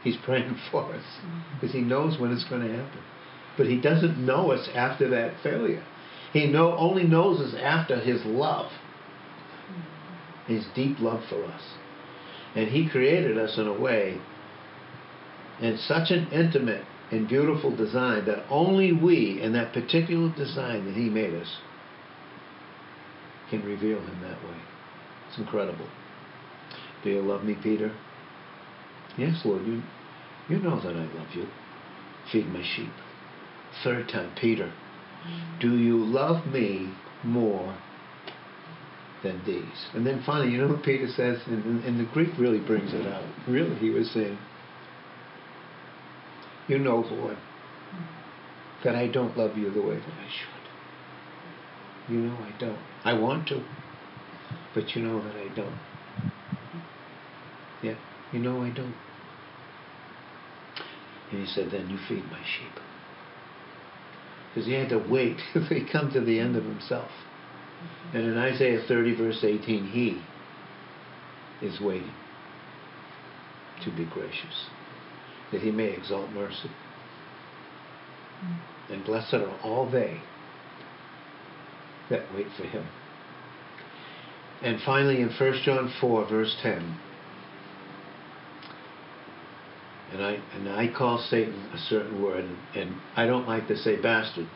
he's 0.03 0.17
praying 0.25 0.57
for 0.71 0.93
us 0.93 1.05
mm-hmm. 1.21 1.61
because 1.61 1.75
he 1.75 1.83
knows 1.83 2.19
when 2.19 2.33
it's 2.33 2.49
going 2.49 2.63
to 2.63 2.75
happen. 2.75 3.01
But 3.57 3.67
he 3.67 3.81
doesn't 3.81 4.19
know 4.19 4.51
us 4.51 4.69
after 4.75 5.11
that 5.11 5.35
failure. 5.43 5.85
He 6.33 6.47
know, 6.47 6.75
only 6.77 7.05
knows 7.05 7.39
us 7.39 7.55
after 7.61 8.01
his 8.01 8.25
love, 8.25 8.71
mm-hmm. 9.71 10.55
his 10.55 10.65
deep 10.75 10.99
love 11.01 11.23
for 11.29 11.45
us. 11.45 11.63
And 12.57 12.69
he 12.69 12.89
created 12.89 13.39
us 13.39 13.59
in 13.59 13.67
a 13.67 13.79
way 13.79 14.21
in 15.63 15.79
such 15.79 16.11
an 16.11 16.29
intimate 16.33 16.85
and 17.11 17.29
beautiful 17.29 17.75
design 17.75 18.25
that 18.27 18.45
only 18.51 18.93
we, 18.93 19.41
in 19.41 19.53
that 19.53 19.73
particular 19.73 20.35
design 20.35 20.87
that 20.87 20.95
He 20.95 21.09
made 21.09 21.35
us, 21.35 21.49
can 23.51 23.63
reveal 23.65 24.01
Him 24.01 24.21
that 24.23 24.43
way. 24.43 24.57
It's 25.29 25.39
incredible. 25.39 25.87
Do 27.05 27.11
you 27.11 27.21
love 27.21 27.45
me, 27.45 27.57
Peter? 27.63 27.95
Yes, 29.17 29.43
Lord, 29.45 29.67
you, 29.67 29.83
you 30.49 30.59
know 30.59 30.81
that 30.81 30.95
I 30.95 31.05
love 31.15 31.29
you. 31.35 31.47
Feed 32.31 32.47
my 32.47 32.63
sheep. 32.63 32.93
Third 33.85 34.09
time, 34.09 34.33
Peter, 34.41 34.73
do 35.61 35.77
you 35.77 36.05
love 36.05 36.47
me 36.47 36.93
more 37.23 37.77
than 39.23 39.43
these? 39.45 39.87
And 39.95 40.07
then 40.07 40.23
finally, 40.25 40.51
you 40.51 40.59
know 40.59 40.69
what 40.69 40.83
Peter 40.83 41.09
says? 41.09 41.39
And, 41.47 41.85
and 41.85 42.01
the 42.01 42.11
Greek 42.13 42.31
really 42.39 42.61
brings 42.61 42.93
it 42.95 43.07
out. 43.07 43.25
Really, 43.49 43.77
he 43.77 43.91
was 43.91 44.11
saying, 44.11 44.39
you 46.69 46.79
know, 46.79 47.01
Lord, 47.01 47.37
that 48.85 48.95
I 48.95 49.09
don't 49.09 49.37
love 49.37 49.57
you 49.57 49.71
the 49.71 49.83
way 49.83 49.97
that 49.97 50.05
I 50.05 50.29
should. 50.29 50.53
You 52.13 52.21
know 52.21 52.37
I 52.43 52.59
don't. 52.59 52.79
I 53.05 53.13
want 53.15 53.49
to, 53.49 53.63
but 54.75 54.95
you 54.95 55.03
know 55.03 55.23
that 55.23 55.37
I 55.37 55.49
don't. 55.55 55.79
Yeah, 57.83 57.95
you 58.33 58.41
know 58.41 58.63
I 58.63 58.71
don't. 58.71 58.95
And 61.31 61.41
he 61.41 61.47
said, 61.47 61.71
Then 61.71 61.89
you 61.91 61.99
feed 62.09 62.25
my 62.31 62.41
sheep. 62.43 62.73
Because 64.49 64.67
he 64.67 64.75
had 64.75 64.91
to 64.91 64.99
wait 64.99 65.39
till 65.53 65.65
he 65.65 65.87
come 65.91 66.13
to 66.13 66.21
the 66.21 66.39
end 66.39 66.57
of 66.57 66.65
himself. 66.65 67.11
And 68.13 68.25
in 68.25 68.37
Isaiah 68.37 68.83
30, 68.87 69.17
verse 69.17 69.43
18, 69.43 69.87
he 69.87 70.23
is 71.67 71.81
waiting 71.81 72.13
to 73.85 73.91
be 73.91 74.05
gracious 74.05 74.67
that 75.53 75.61
he 75.61 75.71
may 75.71 75.91
exalt 75.91 76.31
mercy. 76.31 76.71
Mm. 78.45 78.59
And 78.91 79.05
blessed 79.05 79.35
are 79.35 79.59
all 79.63 79.89
they 79.91 80.21
that 82.11 82.23
wait 82.35 82.47
for 82.57 82.65
him. 82.65 82.87
And 84.63 84.81
finally, 84.85 85.21
in 85.21 85.29
1 85.29 85.61
John 85.65 85.93
4, 86.01 86.29
verse 86.29 86.57
10, 86.63 86.99
and 90.13 90.23
I 90.23 90.39
and 90.55 90.69
I 90.69 90.93
call 90.93 91.19
Satan 91.31 91.71
a 91.73 91.79
certain 91.79 92.23
word, 92.23 92.45
and, 92.45 92.57
and 92.77 93.01
I 93.17 93.27
don't 93.27 93.49
like 93.49 93.67
to 93.69 93.77
say 93.77 94.01
bastard, 94.01 94.47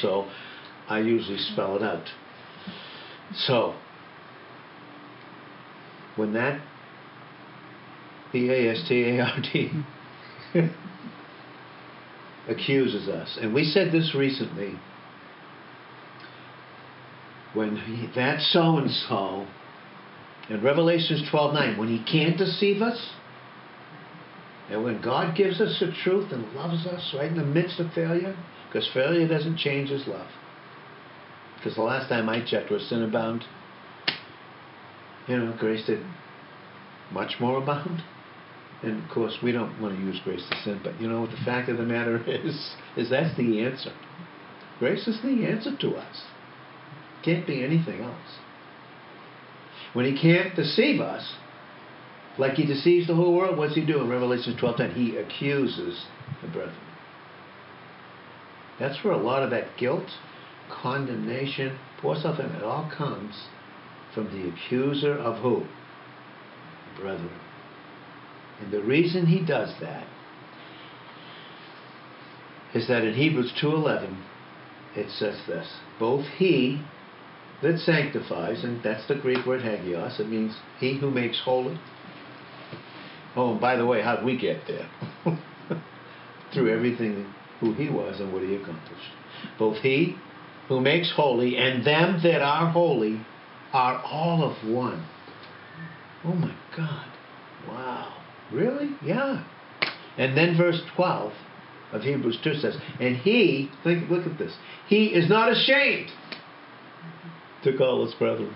so 0.00 0.30
I 0.88 1.00
usually 1.00 1.38
spell 1.38 1.76
it 1.76 1.82
out. 1.82 2.06
So 3.34 3.74
when 6.16 6.32
that 6.34 6.60
B 8.32 8.48
A 8.50 8.70
S 8.70 8.84
T 8.88 9.02
A 9.02 9.20
R 9.20 9.40
D 9.40 9.70
accuses 12.48 13.08
us, 13.08 13.38
and 13.40 13.54
we 13.54 13.64
said 13.64 13.92
this 13.92 14.14
recently, 14.14 14.78
when 17.54 17.76
he, 17.76 18.08
that 18.14 18.40
so 18.40 18.76
and 18.78 18.90
so 18.90 19.46
in 20.48 20.62
Revelations 20.62 21.28
12 21.30 21.54
9, 21.54 21.78
when 21.78 21.88
he 21.88 22.04
can't 22.04 22.36
deceive 22.36 22.82
us, 22.82 23.14
and 24.70 24.82
when 24.82 25.00
God 25.00 25.36
gives 25.36 25.60
us 25.60 25.78
the 25.80 25.92
truth 26.02 26.32
and 26.32 26.54
loves 26.54 26.86
us 26.86 27.14
right 27.16 27.30
in 27.30 27.36
the 27.36 27.44
midst 27.44 27.80
of 27.80 27.92
failure, 27.92 28.36
because 28.66 28.88
failure 28.92 29.28
doesn't 29.28 29.58
change 29.58 29.90
his 29.90 30.06
love. 30.06 30.28
Because 31.56 31.76
the 31.76 31.82
last 31.82 32.08
time 32.08 32.28
I 32.28 32.44
checked 32.44 32.70
was 32.70 32.86
sin 32.88 33.02
abound. 33.02 33.44
You 35.28 35.38
know, 35.38 35.56
grace 35.58 35.86
did 35.86 36.04
much 37.10 37.36
more 37.40 37.62
abound. 37.62 38.02
And 38.84 39.02
of 39.02 39.10
course, 39.10 39.38
we 39.42 39.50
don't 39.50 39.80
want 39.80 39.96
to 39.96 40.02
use 40.02 40.20
grace 40.24 40.44
to 40.50 40.56
sin, 40.62 40.80
but 40.84 41.00
you 41.00 41.08
know 41.08 41.22
what 41.22 41.30
the 41.30 41.42
fact 41.44 41.68
of 41.68 41.78
the 41.78 41.84
matter 41.84 42.22
is? 42.26 42.74
Is 42.96 43.10
that's 43.10 43.36
the 43.36 43.64
answer. 43.64 43.92
Grace 44.78 45.08
is 45.08 45.20
the 45.22 45.46
answer 45.46 45.76
to 45.80 45.96
us. 45.96 46.22
Can't 47.24 47.46
be 47.46 47.64
anything 47.64 48.02
else. 48.02 48.38
When 49.94 50.04
he 50.04 50.20
can't 50.20 50.54
deceive 50.54 51.00
us, 51.00 51.34
like 52.36 52.54
he 52.54 52.66
deceives 52.66 53.06
the 53.06 53.14
whole 53.14 53.34
world, 53.34 53.56
what's 53.56 53.74
he 53.74 53.86
do 53.86 54.00
in 54.00 54.08
Revelation 54.08 54.56
12:10? 54.60 54.94
He 54.94 55.16
accuses 55.16 56.06
the 56.42 56.48
brethren. 56.48 56.76
That's 58.78 59.02
where 59.04 59.14
a 59.14 59.22
lot 59.22 59.42
of 59.42 59.50
that 59.50 59.76
guilt, 59.78 60.10
condemnation, 60.68 61.78
poor 62.00 62.16
stuff, 62.16 62.40
and 62.40 62.54
it 62.54 62.62
all 62.62 62.90
comes 62.94 63.46
from 64.14 64.24
the 64.26 64.48
accuser 64.48 65.14
of 65.14 65.38
who? 65.38 65.64
The 66.96 67.00
brethren. 67.02 67.30
And 68.64 68.72
the 68.72 68.82
reason 68.82 69.26
he 69.26 69.44
does 69.44 69.74
that 69.80 70.06
is 72.72 72.88
that 72.88 73.04
in 73.04 73.12
Hebrews 73.14 73.52
2:11 73.60 74.16
it 74.96 75.10
says 75.10 75.38
this: 75.46 75.68
both 75.98 76.26
he 76.38 76.80
that 77.60 77.78
sanctifies, 77.78 78.64
and 78.64 78.82
that's 78.82 79.06
the 79.06 79.16
Greek 79.16 79.44
word 79.44 79.62
hagios, 79.62 80.18
it 80.18 80.28
means 80.28 80.56
he 80.80 80.98
who 80.98 81.10
makes 81.10 81.40
holy. 81.44 81.78
Oh, 83.36 83.52
and 83.52 83.60
by 83.60 83.76
the 83.76 83.84
way, 83.84 84.00
how 84.00 84.16
did 84.16 84.24
we 84.24 84.38
get 84.38 84.66
there? 84.66 84.88
Through 86.52 86.74
everything 86.74 87.32
who 87.60 87.74
he 87.74 87.90
was 87.90 88.20
and 88.20 88.32
what 88.32 88.42
he 88.42 88.54
accomplished. 88.54 89.12
Both 89.58 89.78
he 89.78 90.16
who 90.68 90.80
makes 90.80 91.12
holy 91.14 91.58
and 91.58 91.84
them 91.84 92.20
that 92.22 92.40
are 92.40 92.70
holy 92.70 93.20
are 93.72 94.00
all 94.02 94.42
of 94.42 94.68
one. 94.68 95.04
Oh 96.24 96.32
my 96.32 96.54
God. 96.74 97.13
Really? 98.52 98.90
Yeah. 99.02 99.44
And 100.16 100.36
then 100.36 100.56
verse 100.56 100.80
12 100.96 101.32
of 101.92 102.02
Hebrews 102.02 102.38
2 102.42 102.54
says, 102.54 102.76
And 103.00 103.16
he, 103.16 103.70
think, 103.82 104.10
look 104.10 104.26
at 104.26 104.38
this, 104.38 104.54
he 104.88 105.06
is 105.06 105.28
not 105.28 105.50
ashamed 105.50 106.10
to 107.62 107.76
call 107.76 108.06
us 108.06 108.14
brethren. 108.18 108.54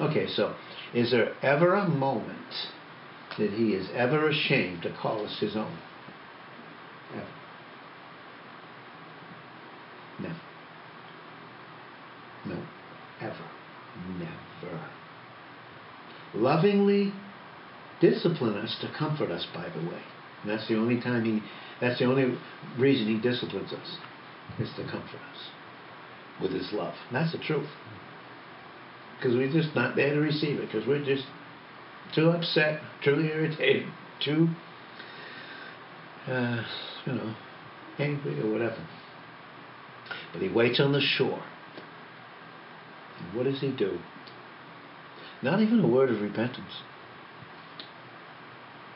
Okay, 0.00 0.26
so 0.28 0.54
is 0.92 1.10
there 1.10 1.34
ever 1.42 1.74
a 1.74 1.88
moment 1.88 2.38
that 3.38 3.50
he 3.50 3.70
is 3.70 3.88
ever 3.94 4.28
ashamed 4.28 4.82
to 4.82 4.94
call 5.00 5.24
us 5.24 5.38
his 5.40 5.56
own? 5.56 5.76
Ever. 7.14 7.26
Never. 10.20 10.40
No. 12.46 12.62
Ever. 13.20 13.50
Never. 14.18 14.90
Lovingly 16.34 17.12
discipline 18.04 18.56
us 18.56 18.76
to 18.82 18.92
comfort 18.98 19.30
us, 19.30 19.46
by 19.54 19.68
the 19.68 19.80
way. 19.80 20.02
And 20.42 20.50
that's 20.50 20.68
the 20.68 20.76
only 20.76 21.00
time 21.00 21.24
he, 21.24 21.42
that's 21.80 21.98
the 21.98 22.04
only 22.04 22.36
reason 22.78 23.06
he 23.06 23.20
disciplines 23.20 23.72
us, 23.72 23.96
is 24.58 24.68
to 24.76 24.82
comfort 24.82 25.20
us 25.32 25.50
with 26.42 26.52
his 26.52 26.70
love. 26.72 26.94
And 27.08 27.16
that's 27.16 27.32
the 27.32 27.38
truth. 27.38 27.68
Because 29.16 29.34
we're 29.36 29.52
just 29.52 29.74
not 29.74 29.96
there 29.96 30.12
to 30.12 30.20
receive 30.20 30.58
it, 30.58 30.66
because 30.70 30.86
we're 30.86 31.04
just 31.04 31.24
too 32.14 32.28
upset, 32.28 32.80
too 33.02 33.20
irritated, 33.20 33.86
too, 34.22 34.48
uh, 36.28 36.62
you 37.06 37.12
know, 37.12 37.34
angry 37.98 38.40
or 38.40 38.50
whatever. 38.52 38.86
But 40.32 40.42
he 40.42 40.48
waits 40.48 40.80
on 40.80 40.92
the 40.92 41.00
shore. 41.00 41.42
And 43.18 43.36
what 43.36 43.44
does 43.44 43.60
he 43.60 43.70
do? 43.74 43.98
Not 45.42 45.60
even 45.60 45.80
a 45.80 45.88
word 45.88 46.10
of 46.10 46.20
repentance. 46.20 46.82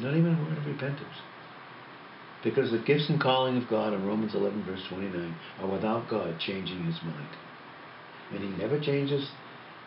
Not 0.00 0.16
even 0.16 0.34
a 0.34 0.42
word 0.44 0.58
of 0.58 0.66
repentance. 0.66 1.22
Because 2.44 2.70
the 2.70 2.78
gifts 2.78 3.08
and 3.08 3.20
calling 3.20 3.56
of 3.56 3.68
God 3.68 3.92
in 3.92 4.06
Romans 4.06 4.34
11, 4.34 4.64
verse 4.64 4.82
29, 4.88 5.34
are 5.60 5.68
without 5.68 6.08
God 6.08 6.38
changing 6.38 6.84
his 6.84 6.96
mind. 7.02 7.28
And 8.32 8.40
he 8.40 8.62
never 8.62 8.78
changes 8.78 9.28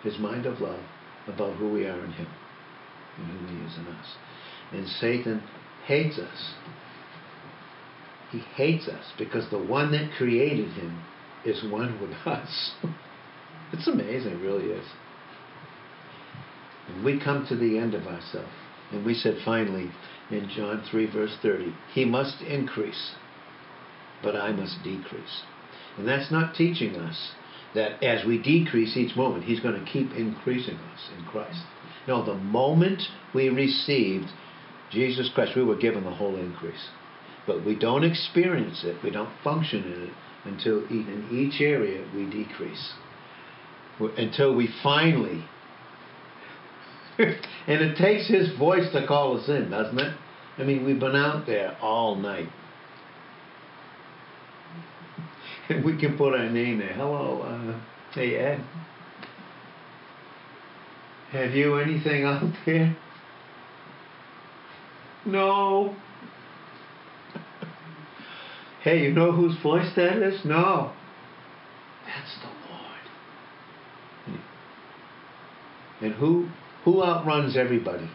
his 0.03 0.17
mind 0.19 0.45
of 0.45 0.59
love 0.59 0.83
about 1.27 1.55
who 1.57 1.71
we 1.71 1.85
are 1.85 2.03
in 2.03 2.11
him 2.11 2.27
and 3.17 3.27
who 3.27 3.55
he 3.55 3.63
is 3.65 3.77
in 3.77 3.87
us. 3.87 4.15
And 4.73 4.87
Satan 4.87 5.43
hates 5.85 6.17
us. 6.17 6.53
He 8.31 8.39
hates 8.39 8.87
us 8.87 9.13
because 9.17 9.49
the 9.49 9.63
one 9.63 9.91
that 9.91 10.11
created 10.17 10.69
him 10.73 11.03
is 11.45 11.63
one 11.69 12.01
with 12.01 12.11
us. 12.25 12.71
it's 13.71 13.87
amazing, 13.87 14.33
it 14.33 14.41
really 14.41 14.71
is. 14.71 14.87
And 16.87 17.05
we 17.05 17.19
come 17.19 17.45
to 17.47 17.55
the 17.55 17.77
end 17.77 17.93
of 17.93 18.07
ourselves. 18.07 18.49
And 18.91 19.05
we 19.05 19.13
said 19.13 19.37
finally, 19.45 19.91
in 20.31 20.49
John 20.49 20.83
3, 20.89 21.11
verse 21.11 21.35
30. 21.41 21.73
He 21.93 22.05
must 22.05 22.41
increase, 22.41 23.15
but 24.23 24.35
I 24.35 24.51
must 24.51 24.83
decrease. 24.83 25.43
And 25.97 26.07
that's 26.07 26.31
not 26.31 26.55
teaching 26.55 26.95
us 26.95 27.31
that 27.75 28.03
as 28.03 28.25
we 28.25 28.41
decrease 28.41 28.97
each 28.97 29.15
moment, 29.15 29.45
He's 29.45 29.59
going 29.59 29.79
to 29.79 29.91
keep 29.91 30.11
increasing 30.13 30.75
us 30.75 31.09
in 31.17 31.25
Christ. 31.25 31.61
No, 32.07 32.25
the 32.25 32.35
moment 32.35 33.03
we 33.33 33.49
received 33.49 34.27
Jesus 34.91 35.29
Christ, 35.33 35.55
we 35.55 35.63
were 35.63 35.77
given 35.77 36.03
the 36.03 36.11
whole 36.11 36.35
increase. 36.35 36.89
But 37.47 37.65
we 37.65 37.75
don't 37.75 38.03
experience 38.03 38.83
it, 38.83 38.97
we 39.03 39.09
don't 39.09 39.31
function 39.43 39.83
in 39.83 40.03
it 40.03 40.13
until 40.43 40.85
in 40.87 41.27
each 41.31 41.61
area 41.61 42.05
we 42.13 42.25
decrease. 42.25 42.93
Until 44.17 44.55
we 44.55 44.67
finally 44.81 45.45
and 47.67 47.81
it 47.81 47.97
takes 47.97 48.27
his 48.27 48.57
voice 48.57 48.91
to 48.93 49.05
call 49.05 49.39
us 49.39 49.47
in, 49.47 49.69
doesn't 49.69 49.99
it? 49.99 50.15
I 50.57 50.63
mean, 50.63 50.85
we've 50.85 50.99
been 50.99 51.15
out 51.15 51.45
there 51.45 51.77
all 51.81 52.15
night. 52.15 52.49
And 55.69 55.85
we 55.85 55.97
can 55.97 56.17
put 56.17 56.33
our 56.33 56.49
name 56.49 56.79
there. 56.79 56.93
Hello, 56.93 57.41
uh, 57.41 57.79
hey 58.13 58.35
Ed. 58.35 58.63
Have 61.31 61.51
you 61.51 61.77
anything 61.77 62.25
out 62.25 62.43
there? 62.65 62.97
No. 65.25 65.95
hey, 68.83 69.03
you 69.03 69.13
know 69.13 69.31
whose 69.31 69.55
voice 69.61 69.89
that 69.95 70.21
is? 70.21 70.43
No. 70.43 70.91
That's 72.05 72.35
the 72.41 72.47
Lord. 74.33 74.41
And 76.01 76.13
who 76.15 76.49
who 76.83 77.03
outruns 77.03 77.55
everybody? 77.55 78.09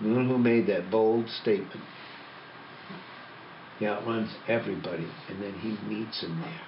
The 0.00 0.08
one 0.08 0.28
who 0.28 0.38
made 0.38 0.66
that 0.68 0.90
bold 0.90 1.28
statement. 1.28 1.82
He 3.78 3.86
outruns 3.86 4.34
everybody, 4.46 5.08
and 5.28 5.42
then 5.42 5.54
he 5.54 5.76
meets 5.88 6.22
him 6.22 6.40
there. 6.40 6.60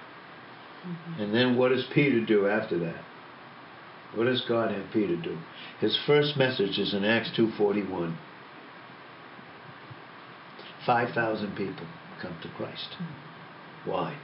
Mm-hmm. 0.85 1.21
And 1.21 1.33
then 1.33 1.57
what 1.57 1.69
does 1.69 1.85
Peter 1.93 2.25
do 2.25 2.47
after 2.47 2.77
that? 2.79 3.03
What 4.15 4.25
does 4.25 4.43
God 4.47 4.71
have 4.71 4.91
Peter 4.91 5.15
do? 5.15 5.37
His 5.79 5.97
first 6.05 6.35
message 6.37 6.77
is 6.77 6.93
in 6.93 7.05
Acts 7.05 7.31
2:41. 7.37 8.15
5,000 10.85 11.55
people 11.55 11.85
come 12.21 12.35
to 12.41 12.49
Christ. 12.57 12.95
Why? 13.85 14.17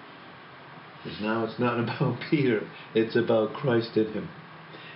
Because 1.03 1.21
now 1.21 1.45
it's 1.45 1.59
not 1.59 1.79
about 1.83 2.19
Peter, 2.29 2.67
it's 2.93 3.15
about 3.15 3.53
Christ 3.53 3.95
in 3.95 4.11
him. 4.13 4.29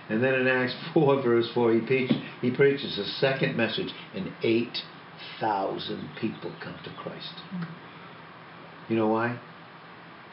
And 0.08 0.22
then 0.22 0.34
in 0.34 0.48
Acts 0.48 0.74
4, 0.94 1.22
verse 1.22 1.48
4, 1.54 1.74
he, 1.74 1.80
preach, 1.80 2.12
he 2.40 2.50
preaches 2.50 2.98
a 2.98 3.04
second 3.04 3.56
message, 3.56 3.92
and 4.14 4.32
8,000 4.42 6.10
people 6.20 6.52
come 6.62 6.76
to 6.84 6.90
Christ. 6.90 7.34
Mm-hmm. 7.54 8.92
You 8.92 8.96
know 8.96 9.08
why? 9.08 9.38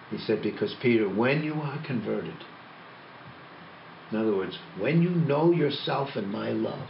He 0.09 0.17
said, 0.17 0.41
Because, 0.41 0.75
Peter, 0.81 1.07
when 1.07 1.43
you 1.43 1.53
are 1.53 1.83
converted, 1.85 2.35
in 4.11 4.17
other 4.17 4.35
words, 4.35 4.57
when 4.79 5.03
you 5.03 5.09
know 5.09 5.51
yourself 5.51 6.09
and 6.15 6.31
my 6.31 6.49
love, 6.49 6.89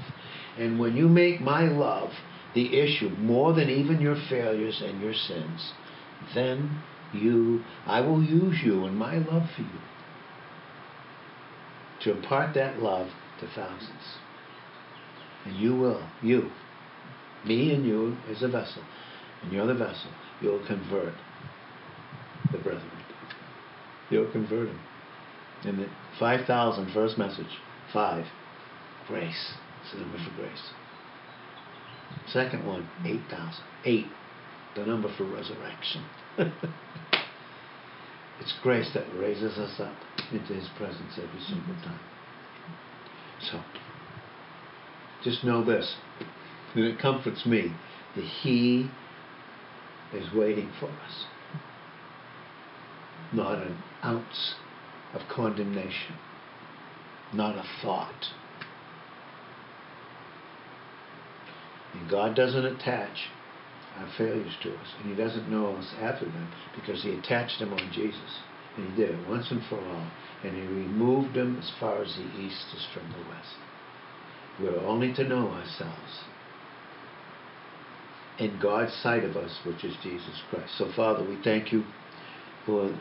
and 0.58 0.80
when 0.80 0.96
you 0.96 1.10
make 1.10 1.42
my 1.42 1.63
love 1.63 2.12
the 2.56 2.80
issue 2.80 3.10
more 3.10 3.54
than 3.54 3.70
even 3.70 4.00
your 4.00 4.15
failures 4.30 4.82
and 4.84 5.02
your 5.02 5.13
sins, 5.13 5.74
then 6.34 6.82
you, 7.13 7.62
I 7.86 8.02
will 8.02 8.24
use 8.24 8.60
you 8.63 8.86
and 8.86 8.98
my 8.98 9.18
love 9.18 9.50
for 9.56 9.62
you 9.62 9.80
to 12.02 12.12
impart 12.12 12.54
that 12.56 12.80
love 12.80 13.08
to 13.40 13.48
thousands. 13.48 14.18
And 15.46 15.56
you 15.58 15.76
will, 15.76 16.04
you, 16.22 16.52
me 17.46 17.74
and 17.74 17.86
you 17.86 18.18
as 18.30 18.44
a 18.44 18.48
vessel, 18.48 18.84
and 19.42 19.52
you're 19.52 19.68
the 19.68 19.74
vessel, 19.74 20.12
you'll 20.42 20.66
convert 20.66 21.14
the 22.52 22.58
brethren. 22.58 22.92
You'll 24.10 24.32
convert 24.32 24.68
them. 24.68 24.80
And 25.64 25.80
the 25.80 25.88
5,000 26.20 26.94
first 26.94 27.18
message, 27.18 27.60
five, 27.94 28.26
grace. 29.08 29.54
It's 29.82 29.94
the 29.94 30.00
number 30.00 30.18
for 30.18 30.36
grace. 30.36 30.72
Second 32.28 32.66
one, 32.66 32.90
8,000. 33.06 33.64
Eight, 33.86 34.08
the 34.76 34.86
number 34.86 35.14
for 35.18 35.26
resurrection. 35.26 36.04
it's 38.40 38.54
grace 38.62 38.92
that 38.94 39.06
raises 39.16 39.58
us 39.58 39.80
up 39.80 39.96
into 40.32 40.54
His 40.54 40.68
presence 40.78 41.13
every 41.18 41.42
single 41.42 41.74
mm-hmm. 41.74 41.84
time. 41.84 42.00
So, 43.42 43.62
just 45.24 45.44
know 45.44 45.63
this, 45.63 45.96
and 46.76 46.86
it 46.86 47.00
comforts 47.00 47.46
me 47.46 47.74
that 48.15 48.26
He 48.26 48.89
is 50.13 50.34
waiting 50.34 50.72
for 50.80 50.88
us. 50.88 51.26
Not 53.32 53.60
an 53.60 53.78
ounce 54.04 54.56
of 55.13 55.22
condemnation, 55.30 56.15
not 57.34 57.56
a 57.56 57.63
thought. 57.82 58.26
And 61.94 62.10
God 62.10 62.36
doesn't 62.36 62.65
attach 62.65 63.30
our 63.98 64.08
failures 64.18 64.54
to 64.63 64.74
us, 64.74 64.88
and 65.00 65.10
He 65.10 65.15
doesn't 65.15 65.50
know 65.50 65.76
us 65.76 65.94
after 66.02 66.26
them 66.26 66.52
because 66.76 67.04
He 67.04 67.12
attached 67.12 67.60
them 67.60 67.74
on 67.74 67.92
Jesus. 67.94 68.39
And 68.80 68.92
He 68.92 69.02
did 69.02 69.12
it 69.12 69.28
once 69.28 69.52
and 69.52 69.62
for 69.70 69.78
all. 69.78 70.08
And 70.44 70.56
He 70.56 70.62
removed 70.62 71.36
them 71.36 71.58
as 71.60 71.70
far 71.80 72.02
as 72.02 72.15
the 72.15 72.39
east 72.39 72.65
is 72.76 72.88
from 72.94 73.12
the 73.12 73.30
west. 73.30 73.56
We're 74.60 74.88
only 74.88 75.13
to 75.15 75.24
know 75.24 75.50
ourselves 75.50 76.24
in 78.38 78.58
God's 78.62 78.94
sight 78.94 79.24
of 79.24 79.36
us, 79.36 79.60
which 79.65 79.84
is 79.84 79.96
Jesus 80.02 80.42
Christ. 80.50 80.78
So, 80.78 80.92
Father, 80.96 81.28
we 81.28 81.38
thank 81.44 81.74
you 81.74 81.84
for 82.65 82.98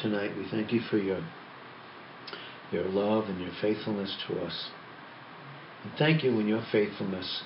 tonight. 0.00 0.36
We 0.36 0.46
thank 0.50 0.72
you 0.72 0.80
for 0.88 0.98
your 0.98 1.24
your 2.70 2.84
love 2.84 3.24
and 3.24 3.40
your 3.40 3.50
faithfulness 3.60 4.16
to 4.28 4.40
us. 4.40 4.70
And 5.82 5.92
thank 5.98 6.22
you 6.22 6.38
in 6.38 6.46
your 6.46 6.64
faithfulness. 6.70 7.42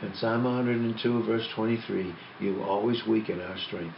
In 0.00 0.14
Psalm 0.14 0.44
102, 0.44 1.24
verse 1.24 1.46
23, 1.54 2.14
you 2.40 2.62
always 2.62 3.02
weaken 3.06 3.42
our 3.42 3.58
strength. 3.58 3.96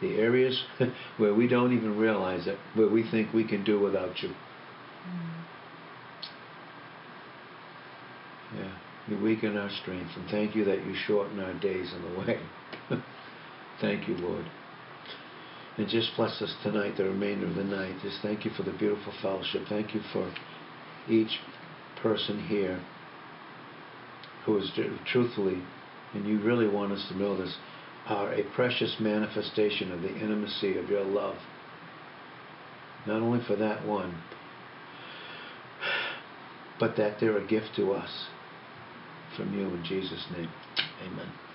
The 0.00 0.16
areas 0.16 0.64
where 1.16 1.34
we 1.34 1.48
don't 1.48 1.72
even 1.72 1.96
realize 1.96 2.46
it, 2.46 2.58
where 2.74 2.88
we 2.88 3.08
think 3.10 3.32
we 3.32 3.44
can 3.46 3.64
do 3.64 3.80
without 3.80 4.22
you. 4.22 4.28
Mm-hmm. 4.28 5.46
Yeah, 8.58 8.72
you 9.08 9.22
weaken 9.22 9.56
our 9.56 9.70
strength. 9.70 10.10
And 10.16 10.28
thank 10.30 10.54
you 10.54 10.64
that 10.64 10.84
you 10.84 10.94
shorten 10.94 11.40
our 11.40 11.54
days 11.54 11.92
in 11.92 12.02
the 12.02 12.18
way. 12.20 12.40
thank 13.80 14.08
you, 14.08 14.16
Lord. 14.16 14.46
And 15.78 15.88
just 15.88 16.10
bless 16.16 16.40
us 16.40 16.54
tonight, 16.62 16.96
the 16.96 17.04
remainder 17.04 17.46
of 17.46 17.54
the 17.54 17.64
night. 17.64 17.96
Just 18.02 18.22
thank 18.22 18.44
you 18.44 18.50
for 18.50 18.62
the 18.62 18.72
beautiful 18.72 19.12
fellowship. 19.20 19.64
Thank 19.68 19.94
you 19.94 20.00
for 20.12 20.32
each 21.08 21.38
person 22.00 22.46
here 22.48 22.80
who 24.46 24.58
is 24.58 24.70
truthfully, 25.06 25.60
and 26.14 26.26
you 26.26 26.40
really 26.40 26.68
want 26.68 26.92
us 26.92 27.04
to 27.08 27.18
know 27.18 27.36
this, 27.36 27.56
are 28.08 28.32
a 28.32 28.42
precious 28.54 28.96
manifestation 29.00 29.92
of 29.92 30.02
the 30.02 30.14
intimacy 30.14 30.78
of 30.78 30.88
your 30.88 31.04
love. 31.04 31.36
Not 33.06 33.22
only 33.22 33.44
for 33.46 33.56
that 33.56 33.86
one, 33.86 34.22
but 36.78 36.96
that 36.96 37.18
they're 37.20 37.38
a 37.38 37.46
gift 37.46 37.70
to 37.76 37.92
us 37.92 38.26
from 39.36 39.58
you 39.58 39.66
in 39.68 39.84
Jesus' 39.84 40.26
name. 40.32 40.50
Amen. 41.04 41.45